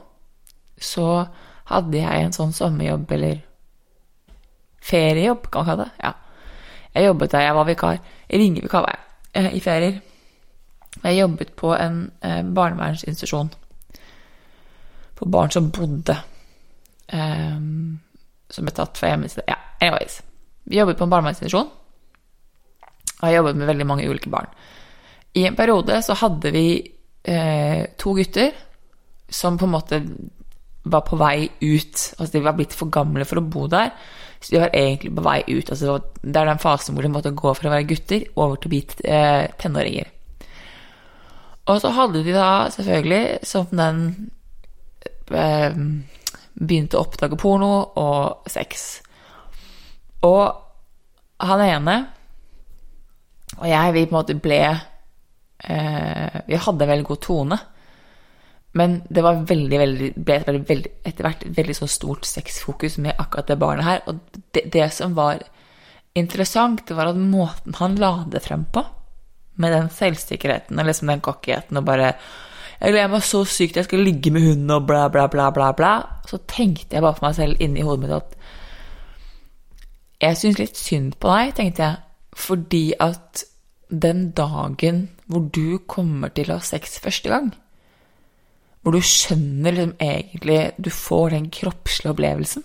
så 0.78 1.26
hadde 1.68 2.00
jeg 2.00 2.24
en 2.24 2.34
sånn 2.34 2.54
sommerjobb, 2.56 3.12
eller 3.12 3.42
feriejobb, 4.88 5.50
kan 5.50 5.64
man 5.64 5.68
kalle 5.68 5.86
det. 5.86 6.04
Ja. 6.04 6.12
Jeg 6.94 7.08
jobbet 7.10 7.32
der, 7.34 7.46
jeg 7.46 7.54
var 7.54 7.68
vikar. 7.68 7.98
Ringevikar 8.32 8.84
var 8.84 8.94
jeg, 8.96 9.02
eh, 9.34 9.56
i 9.56 9.60
ferier. 9.60 10.00
Jeg 11.02 11.18
jobbet 11.18 11.54
på 11.56 11.74
en 11.76 11.98
eh, 12.24 12.42
barnevernsinstitusjon 12.42 13.52
for 15.18 15.30
barn 15.30 15.50
som 15.50 15.70
bodde 15.74 16.14
um, 17.12 17.98
Som 18.50 18.66
ble 18.66 18.74
tatt 18.74 18.98
fra 18.98 19.10
hjemmestedet. 19.12 19.48
Ja, 19.50 19.56
anyways. 19.82 20.22
Vi 20.64 20.78
jobbet 20.78 20.98
på 20.98 21.04
en 21.04 21.10
barnevernsinstitusjon, 21.12 21.68
og 23.18 23.24
jeg 23.26 23.36
jobbet 23.36 23.58
med 23.58 23.68
veldig 23.68 23.86
mange 23.88 24.06
ulike 24.08 24.30
barn. 24.32 24.48
I 25.36 25.44
en 25.48 25.56
periode 25.56 26.00
så 26.02 26.16
hadde 26.16 26.52
vi 26.54 26.64
eh, 27.24 27.86
to 27.98 28.14
gutter 28.16 28.52
som 29.28 29.58
på 29.58 29.66
en 29.66 29.74
måte 29.74 30.02
var 30.88 31.04
på 31.06 31.18
vei 31.20 31.48
ut. 31.60 32.04
Altså 32.18 32.32
de 32.32 32.44
var 32.44 32.56
blitt 32.56 32.76
for 32.76 32.92
gamle 32.92 33.26
for 33.28 33.40
å 33.40 33.44
bo 33.44 33.66
der. 33.70 33.92
Så 34.40 34.54
de 34.54 34.62
var 34.62 34.74
egentlig 34.76 35.14
på 35.16 35.24
vei 35.26 35.40
ut. 35.48 35.70
Altså, 35.70 35.98
det 36.22 36.36
er 36.36 36.46
den 36.48 36.62
fasen 36.62 36.94
hvor 36.94 37.04
de 37.04 37.10
måtte 37.12 37.34
gå 37.34 37.54
fra 37.58 37.68
å 37.68 37.74
være 37.74 37.88
gutter 37.90 38.28
over 38.36 38.56
til 38.56 38.70
å 38.70 38.74
bli 38.74 38.82
eh, 39.04 39.48
tenåringer. 39.58 40.12
Og 41.68 41.80
så 41.82 41.90
hadde 41.92 42.22
de 42.24 42.32
da 42.32 42.50
selvfølgelig, 42.72 43.40
som 43.44 43.66
den 43.76 43.98
eh, 45.34 45.74
begynte 46.58 46.96
å 46.96 47.02
oppdage 47.04 47.36
porno 47.40 47.72
og 48.00 48.48
sex. 48.48 48.86
Og 50.24 50.46
han 51.44 51.66
ene 51.66 51.98
og 53.58 53.66
jeg, 53.66 53.92
vi 53.94 54.06
på 54.06 54.12
en 54.12 54.18
måte 54.18 54.36
ble 54.38 54.60
eh, 55.64 56.40
Vi 56.46 56.56
hadde 56.56 56.84
en 56.84 56.92
veldig 56.92 57.08
god 57.08 57.20
tone. 57.24 57.58
Men 58.78 58.98
det 59.08 59.24
veldig, 59.24 59.78
veldig, 59.80 60.08
ble 60.16 60.36
veldig, 60.46 60.90
etter 61.08 61.24
hvert 61.24 61.46
et 61.46 61.56
veldig 61.56 61.76
så 61.78 61.88
stort 61.90 62.28
sexfokus 62.28 62.98
med 63.02 63.16
akkurat 63.18 63.48
det 63.48 63.56
barnet 63.60 63.86
her. 63.86 64.02
Og 64.10 64.20
det, 64.54 64.66
det, 64.74 64.90
som 64.94 65.16
var 65.16 65.42
interessant, 66.18 66.90
var 66.90 67.10
at 67.10 67.18
måten 67.18 67.78
han 67.80 67.96
la 68.00 68.12
det 68.30 68.44
frem 68.44 68.66
på, 68.72 68.84
med 69.58 69.74
den 69.74 69.88
selvsikkerheten 69.90 70.78
og 70.78 70.86
liksom 70.86 71.10
den 71.10 71.24
cockyheten 71.24 71.80
og 71.80 71.88
bare 71.88 72.12
Jeg 72.78 72.92
gleder 72.92 73.10
meg 73.10 73.24
så 73.26 73.40
sykt 73.42 73.74
jeg 73.74 73.88
skal 73.88 74.04
ligge 74.06 74.30
med 74.30 74.44
hunden 74.46 74.70
og 74.70 74.84
bla, 74.86 75.08
bla, 75.10 75.24
bla, 75.26 75.48
bla, 75.50 75.72
bla. 75.74 75.94
Så 76.30 76.38
tenkte 76.46 76.94
jeg 76.94 77.02
bare 77.02 77.16
for 77.16 77.26
meg 77.26 77.34
selv 77.34 77.64
inni 77.64 77.82
hodet 77.82 78.04
mitt 78.04 78.14
at 78.14 78.36
jeg 80.22 80.38
syns 80.38 80.60
litt 80.60 80.78
synd 80.78 81.16
på 81.18 81.30
deg, 81.32 81.50
tenkte 81.56 81.82
jeg, 81.82 81.98
fordi 82.38 82.84
at 83.02 83.42
den 83.88 84.30
dagen 84.36 85.08
hvor 85.26 85.48
du 85.52 85.78
kommer 85.88 86.32
til 86.34 86.50
å 86.50 86.58
ha 86.58 86.64
sex 86.64 86.98
første 87.02 87.32
gang, 87.32 87.50
hvor 88.82 88.94
du 88.94 89.02
skjønner 89.04 89.74
liksom 89.74 89.94
egentlig 90.00 90.58
Du 90.78 90.90
får 90.90 91.30
den 91.34 91.50
kroppslige 91.52 92.12
opplevelsen. 92.14 92.64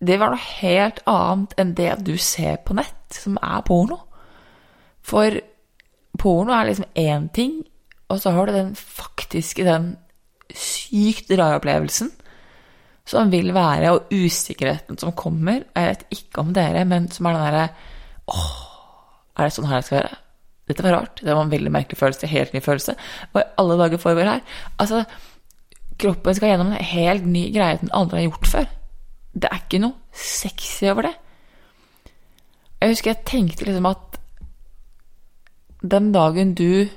Det 0.00 0.16
var 0.20 0.32
noe 0.32 0.46
helt 0.60 1.00
annet 1.10 1.56
enn 1.60 1.74
det 1.76 1.90
du 2.06 2.14
ser 2.16 2.60
på 2.64 2.76
nett, 2.78 3.10
som 3.12 3.38
er 3.42 3.64
porno. 3.66 3.98
For 5.02 5.40
porno 6.20 6.54
er 6.54 6.70
liksom 6.70 6.88
én 6.94 7.28
ting, 7.34 7.60
og 8.08 8.20
så 8.20 8.32
har 8.34 8.46
du 8.46 8.54
den 8.54 8.72
faktiske, 8.74 9.64
den 9.64 9.94
sykt 10.50 11.30
rare 11.38 11.60
opplevelsen 11.60 12.10
som 13.10 13.30
vil 13.32 13.52
være, 13.54 13.90
og 13.90 14.12
usikkerheten 14.14 14.98
som 14.98 15.12
kommer. 15.18 15.64
Jeg 15.74 15.88
vet 15.88 16.04
ikke 16.14 16.44
om 16.44 16.54
dere, 16.54 16.84
men 16.86 17.08
som 17.10 17.26
er 17.26 17.36
den 17.36 17.46
derre 17.48 17.68
Åh, 18.30 18.69
er 19.36 19.46
det 19.46 19.54
sånn 19.54 19.68
her 19.70 19.80
jeg 19.80 19.88
skal 19.88 20.00
være? 20.00 20.18
Dette 20.70 20.84
var 20.86 20.94
rart. 20.94 21.22
Det 21.22 21.34
var 21.34 21.42
en 21.44 21.50
veldig 21.50 21.72
merkelig 21.74 21.98
følelse. 21.98 22.30
Helt 22.30 22.52
ny 22.54 22.60
følelse. 22.62 22.94
I 23.34 23.42
alle 23.58 23.78
dager 23.80 24.02
foregår 24.02 24.28
her? 24.30 24.44
Altså, 24.78 25.02
kroppen 25.98 26.36
skal 26.36 26.52
gjennom 26.52 26.70
en 26.72 26.90
helt 26.92 27.26
ny 27.26 27.48
greie 27.54 27.80
den 27.80 27.90
aldri 27.96 28.22
har 28.22 28.30
gjort 28.30 28.52
før. 28.52 28.70
Det 29.34 29.50
er 29.50 29.62
ikke 29.62 29.82
noe 29.82 30.16
sexy 30.16 30.86
over 30.90 31.08
det. 31.08 31.16
Jeg 32.80 32.94
husker 32.94 33.12
jeg 33.12 33.26
tenkte 33.28 33.66
liksom 33.66 33.90
at 33.90 34.20
den 35.80 36.10
dagen 36.12 36.54
du 36.54 36.88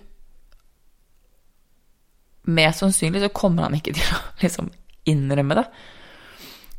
Mest 2.44 2.82
sannsynlig 2.82 3.22
så 3.24 3.30
kommer 3.32 3.64
han 3.64 3.76
ikke 3.78 3.94
til 3.96 4.04
å 4.04 4.18
liksom 4.44 4.68
innrømme 5.08 5.56
det. 5.56 5.64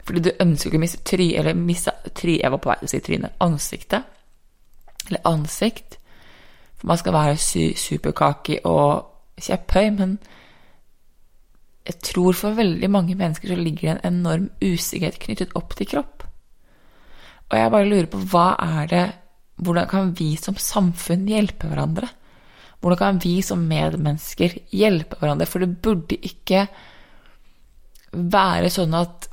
Fordi 0.05 0.21
du 0.27 0.35
ønsker 0.45 0.69
ikke 0.69 0.77
å 0.77 0.83
miste 0.83 1.01
try, 1.09 1.31
eller 1.41 1.57
miste 1.57 1.95
try, 2.13 2.35
Jeg 2.43 2.53
var 2.53 2.61
på 2.61 2.69
vei 2.69 2.77
til 2.83 2.91
å 2.91 2.93
si 2.93 3.01
trynet. 3.01 3.39
Ansiktet. 3.41 4.11
Eller 5.09 5.27
ansikt. 5.29 5.99
For 6.79 6.91
man 6.91 7.01
skal 7.01 7.17
være 7.17 7.75
superkaki 7.81 8.61
og 8.69 9.11
kjepphøy, 9.41 9.91
men 9.99 10.19
jeg 11.85 12.01
tror 12.01 12.37
for 12.37 12.57
veldig 12.57 12.89
mange 12.89 13.17
mennesker 13.19 13.51
så 13.53 13.59
ligger 13.59 13.83
det 13.83 13.95
en 13.97 14.15
enorm 14.15 14.47
usikkerhet 14.65 15.21
knyttet 15.21 15.53
opp 15.59 15.75
til 15.77 15.91
kropp. 15.91 16.25
Og 17.51 17.59
jeg 17.59 17.73
bare 17.75 17.89
lurer 17.91 18.09
på 18.11 18.23
hva 18.33 18.49
er 18.81 18.89
det 18.91 19.05
Hvordan 19.55 19.87
kan 19.87 20.09
vi 20.19 20.33
som 20.35 20.57
samfunn 20.59 21.29
hjelpe 21.31 21.69
hverandre? 21.71 22.09
Hvordan 22.83 22.99
kan 22.99 23.19
vi 23.23 23.37
som 23.47 23.61
medmennesker 23.71 24.57
hjelpe 24.75 25.21
hverandre? 25.21 25.47
For 25.47 25.63
det 25.63 25.77
burde 25.79 26.19
ikke 26.19 26.65
være 28.19 28.73
sånn 28.75 28.97
at 28.99 29.29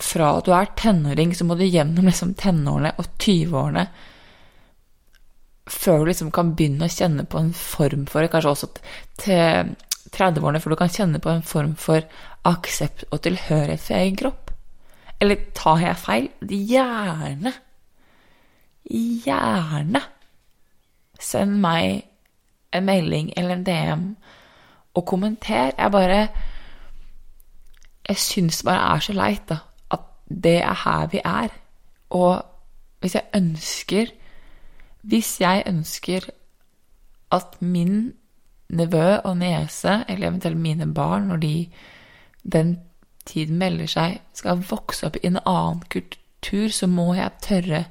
fra 0.00 0.30
at 0.38 0.46
du 0.46 0.54
er 0.56 0.70
tenåring, 0.78 1.34
så 1.36 1.44
må 1.44 1.58
du 1.58 1.66
gjennom 1.66 2.08
liksom 2.08 2.32
tenårene 2.38 2.94
og 2.96 3.10
20-årene 3.20 3.84
før 5.68 6.02
du 6.02 6.10
liksom 6.10 6.32
kan 6.34 6.54
begynne 6.56 6.88
å 6.88 6.92
kjenne 6.92 7.24
på 7.28 7.40
en 7.40 7.52
form 7.56 8.06
for 8.08 8.26
Kanskje 8.32 8.50
også 8.50 8.68
til 9.20 9.74
30-årene, 10.14 10.60
før 10.60 10.74
du 10.74 10.80
kan 10.80 10.92
kjenne 10.92 11.20
på 11.20 11.32
en 11.32 11.44
form 11.44 11.74
for 11.76 12.04
aksept 12.48 13.04
og 13.10 13.22
tilhørighet 13.26 13.82
for 13.82 13.98
egen 13.98 14.16
kropp. 14.16 14.52
Eller 15.20 15.48
tar 15.54 15.82
jeg 15.82 16.00
feil? 16.00 16.30
Gjerne, 16.48 17.52
gjerne 18.88 20.04
send 21.18 21.58
meg 21.60 22.04
en 22.72 22.86
melding 22.86 23.32
eller 23.36 23.56
en 23.56 23.64
DM 23.66 24.04
og 24.94 25.06
kommenter. 25.06 25.72
Jeg 25.78 25.90
bare 25.92 26.28
Jeg 28.08 28.16
syns 28.16 28.62
bare 28.64 28.94
er 28.94 29.00
så 29.00 29.12
leit, 29.12 29.48
da, 29.48 29.56
at 29.90 30.00
det 30.28 30.62
er 30.62 30.74
her 30.84 31.06
vi 31.12 31.20
er. 31.24 31.48
Og 32.10 32.42
hvis 33.00 33.14
jeg 33.14 33.28
ønsker 33.34 34.06
hvis 35.08 35.38
jeg 35.40 35.64
ønsker 35.66 36.28
at 37.32 37.56
min 37.62 38.12
nevø 38.68 39.20
og 39.24 39.38
niese, 39.40 40.02
eller 40.08 40.28
eventuelt 40.28 40.60
mine 40.60 40.88
barn, 40.94 41.28
når 41.28 41.36
de 41.36 41.54
den 42.52 42.78
tiden 43.28 43.58
melder 43.60 43.88
seg, 43.88 44.18
skal 44.36 44.64
vokse 44.70 45.08
opp 45.08 45.16
i 45.20 45.26
en 45.28 45.40
annen 45.44 45.80
kultur, 45.92 46.68
så 46.72 46.88
må 46.88 47.12
jeg 47.16 47.40
tørre 47.44 47.84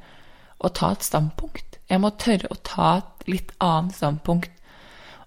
å 0.57 0.69
ta 0.73 0.91
et 0.93 1.05
standpunkt. 1.05 1.79
Jeg 1.89 2.01
må 2.03 2.11
tørre 2.19 2.49
å 2.51 2.59
ta 2.65 2.89
et 2.99 3.27
litt 3.29 3.53
annet 3.63 3.97
standpunkt 3.97 4.53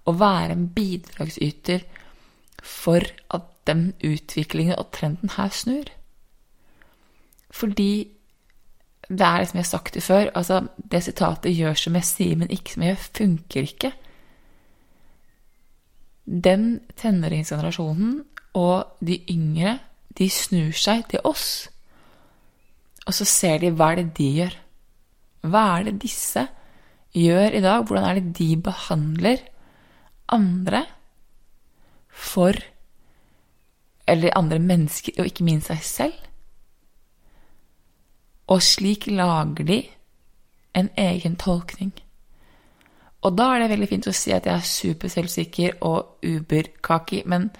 og 0.08 0.18
være 0.20 0.56
en 0.56 0.68
bidragsyter 0.74 1.84
for 2.62 3.04
at 3.34 3.46
den 3.68 3.92
utviklingen 4.04 4.78
og 4.78 4.90
trenden 4.94 5.34
her 5.36 5.52
snur. 5.54 5.90
Fordi 7.50 8.10
det 9.10 9.26
er 9.26 9.44
som 9.44 9.58
jeg 9.58 9.64
har 9.64 9.70
sagt 9.70 9.94
det 9.94 10.02
før, 10.06 10.28
altså 10.38 10.60
det 10.92 11.02
sitatet 11.02 11.56
'gjør 11.56 11.74
som 11.74 11.94
jeg 11.94 12.04
sier, 12.04 12.36
men 12.36 12.50
ikke 12.50 12.72
som 12.72 12.82
jeg 12.82 12.94
gjør', 12.94 13.10
funker 13.18 13.62
ikke. 13.62 13.92
Den 16.26 16.80
tenåringsgenerasjonen 16.96 18.24
og 18.54 18.86
de 19.00 19.18
yngre, 19.30 19.78
de 20.18 20.30
snur 20.30 20.70
seg 20.72 21.08
til 21.10 21.20
oss. 21.24 21.68
Og 23.06 23.14
så 23.14 23.24
ser 23.24 23.58
de 23.58 23.72
hva 23.74 23.92
er 23.92 24.02
det 24.02 24.16
de 24.18 24.30
gjør. 24.38 24.56
Hva 25.42 25.64
er 25.78 25.88
det 25.88 26.02
disse 26.02 26.46
gjør 27.16 27.56
i 27.58 27.60
dag? 27.60 27.82
Hvordan 27.82 28.04
er 28.04 28.20
det 28.20 28.38
de 28.38 28.56
behandler 28.56 29.38
andre 30.28 30.86
for 32.10 32.54
Eller 34.06 34.34
andre 34.34 34.58
mennesker, 34.58 35.12
og 35.18 35.26
ikke 35.26 35.44
minst 35.44 35.66
seg 35.66 35.82
selv? 35.82 36.29
Og 38.50 38.62
slik 38.62 39.06
lager 39.06 39.66
de 39.66 39.80
en 40.74 40.90
egen 40.98 41.36
tolkning. 41.38 41.92
Og 43.20 43.36
da 43.36 43.50
er 43.52 43.62
det 43.62 43.72
veldig 43.74 43.88
fint 43.90 44.08
å 44.08 44.16
si 44.16 44.32
at 44.32 44.46
jeg 44.48 44.56
er 44.56 44.66
superselvsikker 44.66 45.82
og 45.86 46.24
uberkaki, 46.24 47.22
men 47.28 47.50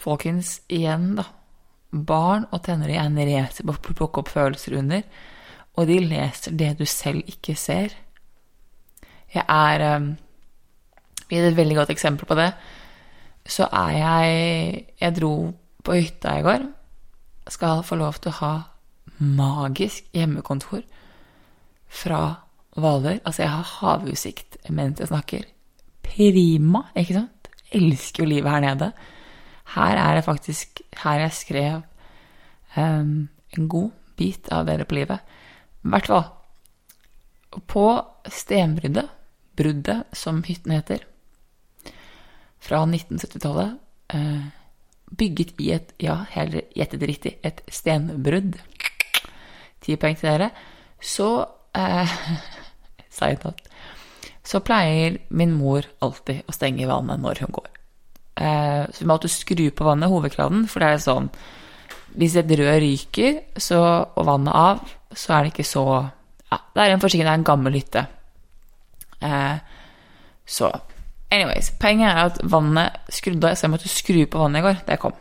folkens, 0.00 0.60
igjen, 0.70 1.16
da. 1.18 1.26
Barn 1.92 2.46
og 2.48 2.62
tenåringer 2.64 3.02
er 3.02 3.08
en 3.10 3.18
racer 3.28 3.66
på 3.68 3.74
å 3.74 3.92
plukke 3.92 4.22
opp 4.22 4.30
følelser 4.32 4.78
under, 4.78 5.02
og 5.76 5.90
de 5.90 5.98
leser 6.00 6.54
det 6.56 6.70
du 6.78 6.86
selv 6.88 7.26
ikke 7.28 7.52
ser. 7.58 7.92
Jeg 9.34 9.44
er 9.44 9.84
um, 9.96 10.14
Vi 11.28 11.36
er 11.36 11.48
et 11.48 11.56
veldig 11.56 11.76
godt 11.76 11.90
eksempel 11.92 12.28
på 12.28 12.36
det. 12.36 12.50
Så 13.48 13.64
er 13.64 13.92
jeg 13.96 14.86
Jeg 15.00 15.16
dro 15.16 15.52
på 15.84 15.92
hytta 15.96 16.38
i 16.38 16.42
går. 16.42 16.66
Skal 17.48 17.84
få 17.84 17.96
lov 17.96 18.20
til 18.20 18.32
å 18.32 18.38
ha 18.40 18.54
magisk 19.18 20.06
hjemmekontor 20.14 20.82
fra 21.92 22.22
Hvaler. 22.76 23.20
Altså, 23.24 23.42
jeg 23.42 23.50
har 23.52 23.72
havutsikt 23.80 24.56
mens 24.70 25.00
jeg 25.00 25.10
snakker. 25.10 25.48
Prima, 26.02 26.86
ikke 26.96 27.18
sant? 27.20 27.50
Elsker 27.72 28.24
jo 28.24 28.30
livet 28.30 28.50
her 28.50 28.64
nede. 28.64 28.92
Her 29.74 29.96
er 29.96 30.14
det 30.16 30.24
faktisk 30.24 30.82
her 31.02 31.20
jeg 31.24 31.32
skrev 31.36 31.82
um, 32.76 33.28
en 33.56 33.68
god 33.68 33.90
bit 34.16 34.48
av 34.52 34.66
dere 34.68 34.84
på 34.88 34.96
livet. 34.98 35.20
I 35.82 35.92
hvert 35.92 36.10
fall. 36.10 36.26
På 37.68 37.86
stenbruddet, 38.32 39.08
bruddet 39.56 40.16
som 40.16 40.40
hytten 40.46 40.72
heter, 40.72 41.04
fra 42.62 42.84
1970-tallet, 42.86 43.74
uh, 44.14 44.44
bygget 45.18 45.58
i 45.60 45.72
et, 45.74 45.92
ja, 46.00 46.22
heller 46.32 46.64
gjettet 46.76 47.04
riktig, 47.08 47.34
et 47.44 47.60
stenbrudd 47.68 48.56
ti 49.82 49.96
poeng 50.00 50.16
til 50.18 50.30
dere, 50.30 50.50
så 51.02 51.30
eh, 51.76 52.18
Så 54.42 54.58
pleier 54.64 55.20
min 55.30 55.52
mor 55.54 55.86
alltid 56.02 56.48
å 56.48 56.54
stenge 56.54 56.88
vannet 56.88 57.20
når 57.22 57.44
hun 57.44 57.52
går. 57.54 57.68
Eh, 58.42 58.84
så 58.88 59.02
vi 59.02 59.06
må 59.06 59.14
alltid 59.14 59.34
skru 59.34 59.66
på 59.70 59.86
vannet, 59.86 60.10
hovedkranen, 60.10 60.64
for 60.70 60.82
det 60.82 60.88
er 60.88 61.04
sånn 61.04 61.28
hvis 62.18 62.34
et 62.36 62.50
rør 62.58 62.80
ryker 62.82 63.38
så, 63.56 63.80
og 64.04 64.26
vannet 64.28 64.52
av, 64.52 64.80
så 65.16 65.36
er 65.36 65.44
det 65.44 65.54
ikke 65.54 65.68
så 65.68 65.84
Ja, 66.52 66.58
det 66.74 66.82
er 66.82 66.90
en 66.92 67.00
forsikring, 67.00 67.24
det 67.24 67.32
er 67.32 67.40
en 67.40 67.48
gammel 67.48 67.76
hytte. 67.78 68.02
Eh, 69.24 69.56
så 70.44 70.68
Anyways, 71.32 71.70
poenget 71.80 72.10
er 72.10 72.26
at 72.26 72.40
vannet 72.44 73.08
skrudde 73.08 73.48
av, 73.48 73.56
så 73.56 73.64
jeg 73.64 73.72
måtte 73.72 73.88
skru 73.88 74.18
på 74.28 74.40
vannet 74.42 74.60
i 74.60 74.66
går 74.66 74.82
jeg 74.84 75.00
kom. 75.00 75.14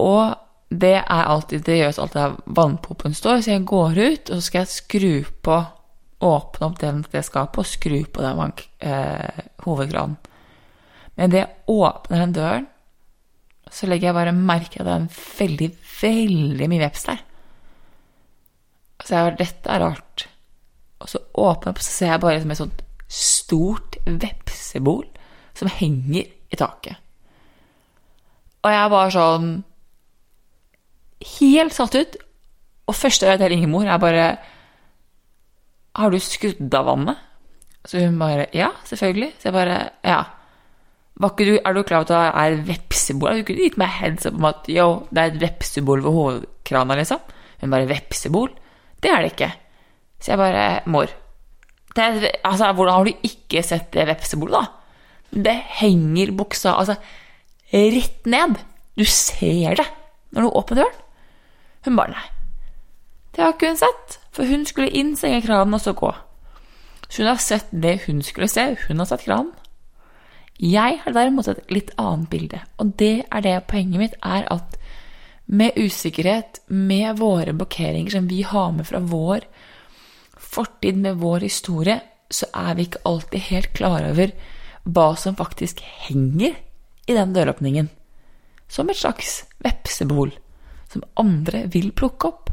Og 0.00 0.22
det 0.68 0.98
er 1.00 1.30
alltid, 1.32 1.64
det 1.64 1.78
gjøres 1.78 1.98
alltid 1.98 2.20
der 2.20 2.54
vannpumpen 2.58 3.14
står, 3.16 3.40
så 3.40 3.54
jeg 3.54 3.66
går 3.68 3.98
ut, 3.98 4.30
og 4.30 4.34
så 4.36 4.44
skal 4.44 4.64
jeg 4.64 4.74
skru 4.74 5.12
på 5.44 5.58
Åpne 6.18 6.66
opp 6.66 6.80
den 6.80 7.04
det 7.12 7.20
skapet 7.22 7.60
og 7.62 7.66
skru 7.70 8.00
på 8.10 8.22
den 8.24 8.40
eh, 8.82 9.44
hovedkranen. 9.62 10.16
Men 11.14 11.30
idet 11.30 11.44
jeg 11.44 11.76
åpner 11.78 12.24
den 12.24 12.32
døren, 12.34 12.66
så 13.70 13.86
legger 13.86 14.08
jeg 14.08 14.16
bare 14.16 14.32
merke 14.34 14.72
til 14.72 14.82
at 14.82 14.88
det 14.88 14.96
er 14.96 15.20
veldig, 15.38 15.68
veldig 16.00 16.68
mye 16.72 16.82
veps 16.82 17.06
der. 17.06 17.22
Så 19.04 19.14
jeg 19.14 19.28
bare 19.28 19.38
Dette 19.38 19.70
er 19.70 19.84
rart. 19.84 20.26
Og 20.98 21.12
så 21.12 21.22
åpner 21.22 21.70
jeg 21.70 21.76
opp, 21.76 21.84
så 21.86 21.94
ser 21.94 22.12
jeg 22.12 22.24
bare 22.26 22.42
som 22.42 22.54
et 22.54 22.62
sånt 22.64 22.84
stort 23.08 23.98
vepsebol 24.06 25.06
som 25.58 25.70
henger 25.78 26.26
i 26.26 26.58
taket. 26.58 26.98
Og 28.66 28.74
jeg 28.74 28.94
bare 28.96 29.14
sånn 29.14 29.52
Helt 31.38 31.74
satt 31.74 31.96
ut. 31.98 32.16
Og 32.88 32.96
første 32.96 33.26
jeg 33.28 33.50
ringer 33.50 33.68
mor, 33.68 33.84
er 33.84 34.00
bare 34.00 34.26
Har 35.98 36.10
du 36.10 36.18
skrudd 36.22 36.74
av 36.74 36.86
vannet? 36.86 37.16
Så 37.88 38.00
hun 38.04 38.18
bare 38.20 38.46
Ja, 38.54 38.70
selvfølgelig. 38.84 39.32
Så 39.38 39.48
jeg 39.48 39.52
bare 39.52 39.90
Ja. 40.04 40.24
Du, 41.18 41.58
er 41.58 41.74
du 41.74 41.82
klar 41.82 42.04
over 42.04 42.06
at 42.06 42.08
det 42.08 42.58
er 42.58 42.62
vepsebol? 42.68 43.40
Du 43.40 43.44
kunne 43.44 43.64
gitt 43.64 43.78
meg 43.78 43.88
heads 43.88 44.26
up 44.26 44.34
om 44.34 44.44
at 44.44 44.68
yo, 44.70 45.08
det 45.10 45.18
er 45.18 45.32
et 45.32 45.40
vepsebol 45.40 46.04
ved 46.04 46.14
hovedkrana, 46.14 46.94
liksom. 46.94 47.18
Hun 47.60 47.70
bare 47.70 47.88
Vepsebol? 47.90 48.52
Det 49.02 49.10
er 49.10 49.24
det 49.24 49.32
ikke. 49.32 49.50
Så 50.20 50.32
jeg 50.32 50.38
bare 50.38 50.66
Mor. 50.86 51.10
Det, 51.96 52.30
altså, 52.44 52.72
hvordan 52.72 52.94
har 52.94 53.04
du 53.08 53.26
ikke 53.26 53.62
sett 53.66 53.90
det 53.96 54.06
vepsebolet, 54.06 54.54
da? 54.54 55.40
Det 55.48 55.56
henger 55.80 56.30
buksa 56.38 56.76
altså 56.78 56.94
rett 57.72 58.26
ned. 58.26 58.60
Du 58.96 59.04
ser 59.04 59.74
det 59.76 59.86
når 60.32 60.46
du 60.46 60.56
åpner 60.60 60.82
døren. 60.82 61.04
Hun 61.84 61.98
bare 61.98 62.14
nei. 62.14 62.26
Det 63.34 63.44
har 63.44 63.54
ikke 63.54 63.70
hun 63.70 63.78
sett, 63.78 64.18
for 64.34 64.50
hun 64.50 64.64
skulle 64.66 64.90
inn, 64.90 65.14
stenge 65.16 65.44
kranen 65.44 65.76
og 65.76 65.82
så 65.82 65.94
gå. 65.94 66.10
Så 67.08 67.22
hun 67.22 67.30
har 67.30 67.40
sett 67.42 67.68
det 67.70 68.00
hun 68.06 68.22
skulle 68.26 68.48
se. 68.50 68.72
Hun 68.88 68.98
har 68.98 69.08
sett 69.10 69.24
kranen. 69.28 69.52
Jeg 70.58 70.98
har 71.04 71.14
derimot 71.14 71.46
et 71.46 71.70
litt 71.70 71.92
annet 72.02 72.26
bilde, 72.32 72.58
og 72.82 72.96
det 72.98 73.28
er 73.30 73.44
det 73.44 73.54
poenget 73.70 74.02
mitt 74.02 74.16
er 74.26 74.42
at 74.50 74.74
med 75.46 75.78
usikkerhet, 75.78 76.58
med 76.66 77.20
våre 77.20 77.54
blokkeringer 77.54 78.16
som 78.16 78.26
vi 78.28 78.42
har 78.42 78.72
med 78.74 78.88
fra 78.88 78.98
vår 78.98 79.46
fortid, 80.34 80.98
med 80.98 81.22
vår 81.22 81.46
historie, 81.46 82.00
så 82.30 82.50
er 82.52 82.74
vi 82.74 82.88
ikke 82.88 83.04
alltid 83.06 83.46
helt 83.52 83.70
klar 83.78 84.04
over 84.10 84.34
hva 84.82 85.06
som 85.16 85.38
faktisk 85.38 85.80
henger 86.08 86.58
i 87.06 87.16
den 87.16 87.32
døråpningen. 87.32 87.88
Som 88.68 88.90
et 88.90 88.98
slags 88.98 89.44
vepsebol 89.64 90.34
som 90.92 91.04
andre 91.20 91.66
vil 91.72 91.92
plukke 91.92 92.30
opp. 92.30 92.50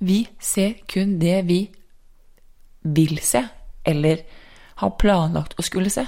Vi 0.00 0.22
ser 0.40 0.78
kun 0.88 1.18
det 1.20 1.42
vi 1.48 1.60
vil 2.82 3.18
se, 3.20 3.42
eller 3.84 4.22
har 4.80 4.96
planlagt 5.00 5.58
å 5.60 5.64
skulle 5.64 5.92
se. 5.92 6.06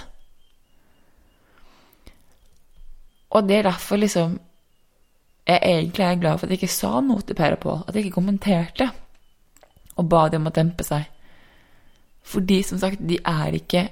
Og 3.33 3.49
det 3.49 3.61
er 3.61 3.69
derfor 3.69 4.01
liksom 4.01 4.39
jeg 5.43 5.59
egentlig 5.67 6.05
er 6.07 6.21
glad 6.21 6.39
for 6.39 6.47
at 6.47 6.53
jeg 6.55 6.63
ikke 6.63 6.71
sa 6.71 7.01
noe 7.03 7.25
til 7.27 7.35
Per 7.35 7.57
og 7.57 7.63
Pål, 7.65 7.81
at 7.89 7.97
jeg 7.97 8.07
ikke 8.07 8.21
kommenterte 8.21 8.87
og 9.99 10.07
ba 10.09 10.29
dem 10.31 10.47
å 10.47 10.55
dempe 10.55 10.87
seg. 10.87 11.09
Fordi, 12.23 12.61
som 12.63 12.79
sagt, 12.79 13.03
de 13.03 13.19
er 13.19 13.57
ikke 13.59 13.89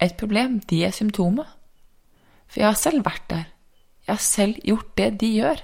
et 0.00 0.16
problem, 0.16 0.58
de 0.70 0.80
er 0.86 0.96
symptomet. 0.96 1.46
For 2.48 2.62
jeg 2.62 2.70
har 2.70 2.80
selv 2.80 3.04
vært 3.04 3.26
der. 3.28 3.44
Jeg 4.06 4.14
har 4.14 4.24
selv 4.24 4.60
gjort 4.64 4.96
det 4.96 5.10
de 5.20 5.30
gjør. 5.36 5.62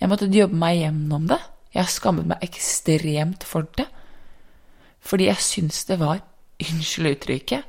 Jeg 0.00 0.08
måtte 0.08 0.30
jobbe 0.32 0.56
meg 0.56 0.78
gjennom 0.80 1.26
det. 1.28 1.40
Jeg 1.74 1.92
skammet 1.92 2.28
meg 2.30 2.44
ekstremt 2.44 3.44
for 3.46 3.68
det. 3.76 3.86
Fordi 5.00 5.28
jeg 5.28 5.44
syns 5.44 5.84
det 5.88 5.98
var, 6.00 6.22
unnskyld 6.60 7.10
uttrykket, 7.14 7.68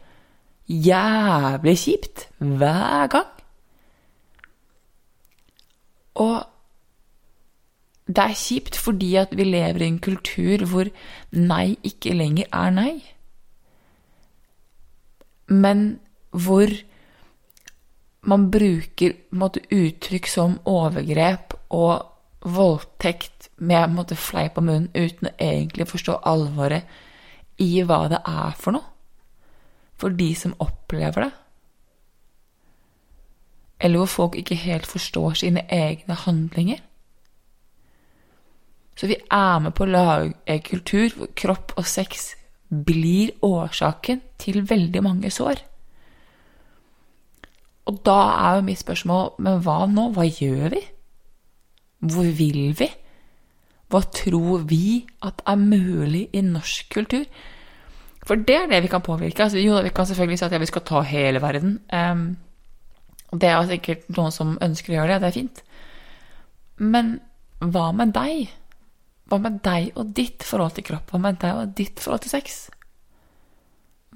jævlig 0.68 1.76
kjipt 1.80 2.26
hver 2.40 3.08
gang. 3.12 3.30
Og 6.20 6.38
det 8.08 8.24
er 8.24 8.36
kjipt 8.36 8.76
fordi 8.80 9.16
at 9.16 9.36
vi 9.38 9.48
lever 9.48 9.84
i 9.84 9.88
en 9.88 10.00
kultur 10.04 10.66
hvor 10.68 10.90
nei 11.32 11.78
ikke 11.88 12.16
lenger 12.16 12.48
er 12.52 12.72
nei. 12.76 12.94
Men 15.48 16.00
hvor 16.32 16.72
man 18.22 18.50
bruker 18.52 19.16
måte, 19.32 19.64
uttrykk 19.72 20.28
som 20.30 20.60
overgrep 20.70 21.56
og 21.74 22.11
voldtekt 22.42 23.50
med 23.58 23.94
måte, 23.94 24.18
fleip 24.18 24.56
på 24.56 24.64
munnen 24.66 24.90
uten 24.96 25.30
å 25.30 25.36
egentlig 25.38 25.90
forstå 25.92 26.22
alvoret 26.26 26.90
i 27.62 27.84
hva 27.86 28.08
det 28.10 28.24
er 28.26 28.58
for 28.58 28.78
noe. 28.78 28.88
For 30.02 30.14
de 30.18 30.32
som 30.36 30.58
opplever 30.64 31.28
det 31.28 31.32
eller 33.82 33.98
hvor 33.98 34.06
folk 34.06 34.36
ikke 34.38 34.56
helt 34.56 34.86
forstår 34.86 35.34
sine 35.34 35.64
egne 35.70 36.14
handlinger. 36.14 36.78
Så 38.96 39.08
vi 39.08 39.18
er 39.32 39.60
med 39.60 39.74
på 39.74 39.88
å 39.88 39.90
lage 39.90 40.34
en 40.46 40.62
kultur 40.62 41.10
hvor 41.18 41.32
kropp 41.36 41.74
og 41.78 41.88
sex 41.90 42.36
blir 42.70 43.34
årsaken 43.42 44.22
til 44.40 44.62
veldig 44.70 45.02
mange 45.04 45.32
sår. 45.34 45.64
Og 47.90 47.98
da 48.06 48.20
er 48.38 48.60
jo 48.60 48.68
mitt 48.68 48.84
spørsmål 48.84 49.34
men 49.42 49.64
hva 49.66 49.80
nå? 49.90 50.12
Hva 50.14 50.28
gjør 50.30 50.76
vi? 50.76 50.84
Hvor 52.02 52.28
vil 52.38 52.76
vi? 52.78 52.90
Hva 53.92 54.02
tror 54.16 54.64
vi 54.70 55.02
at 55.26 55.42
er 55.46 55.60
mulig 55.60 56.28
i 56.34 56.44
norsk 56.46 56.94
kultur? 56.94 57.26
For 58.26 58.38
det 58.38 58.56
er 58.56 58.70
det 58.70 58.84
vi 58.86 58.92
kan 58.92 59.04
påvirke. 59.04 59.44
Altså, 59.44 59.60
jo, 59.60 59.76
vi 59.84 59.92
kan 59.94 60.06
selvfølgelig 60.06 60.40
si 60.40 60.46
at 60.46 60.56
ja, 60.56 60.62
vi 60.62 60.70
skal 60.70 60.86
ta 60.88 61.02
hele 61.06 61.42
verden. 61.42 61.80
Um, 61.94 62.38
det 63.34 63.50
er 63.50 63.68
sikkert 63.68 64.10
noen 64.16 64.34
som 64.36 64.58
ønsker 64.62 64.94
å 64.94 64.98
gjøre 65.00 65.16
det, 65.16 65.22
det 65.22 65.30
er 65.30 65.38
fint. 65.40 65.62
Men 66.82 67.16
hva 67.62 67.90
med 67.96 68.14
deg? 68.16 68.52
Hva 69.30 69.40
med 69.42 69.60
deg 69.66 69.92
og 69.96 70.14
ditt 70.18 70.46
forhold 70.46 70.76
til 70.78 70.88
kropp? 70.88 71.12
Hva 71.12 71.22
med 71.22 71.42
deg 71.42 71.60
og 71.60 71.76
ditt 71.78 72.02
forhold 72.04 72.26
til 72.26 72.34
sex? 72.34 72.64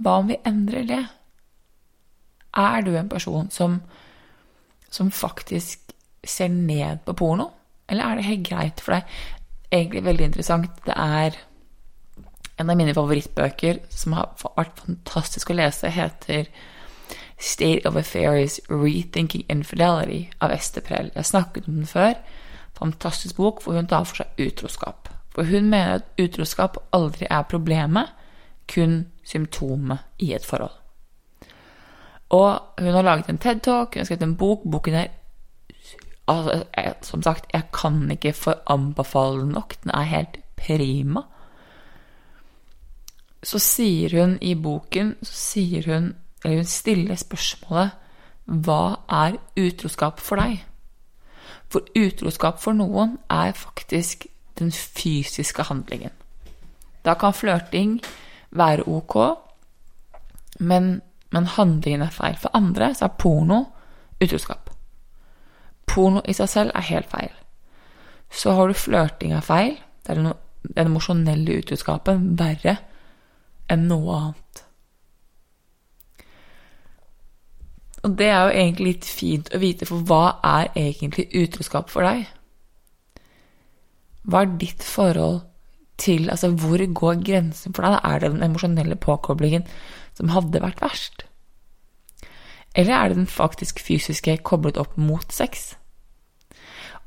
Hva 0.02 0.20
om 0.22 0.32
vi 0.32 0.40
endrer 0.46 0.88
det? 0.90 1.04
Er 2.56 2.84
du 2.84 2.94
en 2.96 3.12
person 3.12 3.52
som, 3.52 3.80
som 4.90 5.12
faktisk 5.12 5.94
ser 6.24 6.52
ned 6.52 7.04
på 7.06 7.16
porno? 7.18 7.50
Eller 7.90 8.06
er 8.06 8.16
det 8.16 8.30
helt 8.30 8.48
greit 8.48 8.82
for 8.82 8.98
deg? 8.98 9.18
Egentlig 9.72 10.06
veldig 10.06 10.30
interessant. 10.30 10.80
Det 10.86 10.96
er 10.96 11.38
en 12.58 12.70
av 12.70 12.78
mine 12.80 12.94
favorittbøker 12.96 13.82
som 13.92 14.16
har 14.16 14.32
vært 14.56 14.80
fantastisk 14.86 15.52
å 15.52 15.58
lese, 15.58 15.92
heter 15.92 16.48
State 17.38 17.84
of 17.88 17.98
Affairs 18.00 18.62
Rethinking 18.70 19.44
Infidelity 19.52 20.30
av 20.40 20.54
Esteprell. 20.56 21.12
Jeg 21.16 21.28
snakket 21.28 21.68
om 21.68 21.82
den 21.82 21.90
før. 21.90 22.16
Fantastisk 22.76 23.36
bok 23.36 23.62
hvor 23.64 23.76
hun 23.76 23.90
tar 23.92 24.08
for 24.08 24.24
seg 24.24 24.48
utroskap. 24.48 25.10
For 25.36 25.44
hun 25.44 25.68
mener 25.70 26.00
at 26.00 26.22
utroskap 26.22 26.78
aldri 26.96 27.28
er 27.30 27.44
problemet, 27.52 28.14
kun 28.72 29.04
symptomet 29.28 30.00
i 30.24 30.32
et 30.34 30.46
forhold. 30.46 30.74
Og 32.30 32.62
hun 32.80 32.94
har 32.96 33.04
laget 33.04 33.30
en 33.30 33.38
TED-talk, 33.38 33.94
hun 33.94 34.02
har 34.02 34.08
skrevet 34.08 34.24
en 34.24 34.38
bok. 34.40 34.64
Boken 34.72 34.94
er 34.94 35.12
altså, 36.28 36.64
jeg, 36.78 36.94
Som 37.02 37.24
sagt, 37.24 37.46
jeg 37.54 37.64
kan 37.74 38.12
ikke 38.12 38.34
få 38.34 38.54
anbefale 38.68 39.42
den 39.42 39.50
nok. 39.50 39.76
Den 39.84 39.92
er 39.94 40.02
helt 40.02 40.40
prima. 40.56 41.22
Så 43.44 43.60
sier 43.60 44.22
hun 44.22 44.38
i 44.42 44.56
boken 44.56 45.16
så 45.22 45.34
sier 45.34 45.94
hun 45.94 46.16
eller 46.46 46.62
hun 46.62 46.70
stiller 46.70 47.16
spørsmålet 47.16 47.90
Hva 48.46 48.96
er 49.10 49.38
utroskap 49.58 50.20
for 50.22 50.42
deg? 50.42 50.60
For 51.70 51.86
utroskap 51.98 52.62
for 52.62 52.78
noen 52.78 53.18
er 53.30 53.56
faktisk 53.58 54.28
den 54.60 54.72
fysiske 54.72 55.66
handlingen. 55.66 56.14
Da 57.06 57.14
kan 57.14 57.34
flørting 57.34 57.98
være 58.52 58.86
ok, 58.88 59.16
men, 60.60 61.02
men 61.32 61.46
handlingen 61.46 62.06
er 62.06 62.14
feil. 62.14 62.38
For 62.38 62.54
andre 62.54 62.94
så 62.96 63.10
er 63.10 63.18
porno 63.20 63.64
utroskap. 64.24 64.65
Porno 65.90 66.22
i 66.26 66.36
seg 66.36 66.50
selv 66.52 66.76
er 66.76 66.90
helt 66.90 67.10
feil. 67.12 67.34
Så 68.32 68.56
har 68.58 68.68
du 68.68 68.78
flørting 68.78 69.34
er 69.36 69.46
feil. 69.46 69.78
Det 70.04 70.14
er 70.14 70.22
den, 70.22 70.34
den 70.72 70.92
emosjonelle 70.92 71.60
utroskapen 71.62 72.34
verre 72.40 72.78
enn 73.72 73.88
noe 73.90 74.18
annet. 74.20 74.64
Og 78.06 78.14
det 78.20 78.28
er 78.30 78.42
jo 78.44 78.54
egentlig 78.54 78.92
litt 78.92 79.08
fint 79.10 79.50
å 79.50 79.60
vite, 79.62 79.88
for 79.90 80.06
hva 80.06 80.38
er 80.46 80.70
egentlig 80.78 81.26
utroskap 81.34 81.90
for 81.90 82.06
deg? 82.06 82.28
Hva 84.30 84.44
er 84.46 84.58
ditt 84.62 84.86
forhold 84.86 85.42
til 86.02 86.28
Altså, 86.30 86.50
hvor 86.60 86.82
går 87.00 87.22
grensen 87.24 87.74
for 87.74 87.88
deg? 87.88 88.02
Er 88.04 88.20
det 88.20 88.34
den 88.34 88.44
emosjonelle 88.44 88.98
påkoblingen 89.00 89.64
som 90.18 90.34
hadde 90.34 90.60
vært 90.62 90.84
verst? 90.84 91.24
Eller 92.76 92.94
er 92.94 93.10
det 93.10 93.18
den 93.18 93.32
faktisk 93.32 93.80
fysiske 93.80 94.38
koblet 94.44 94.78
opp 94.78 94.98
mot 95.00 95.32
sex? 95.32 95.74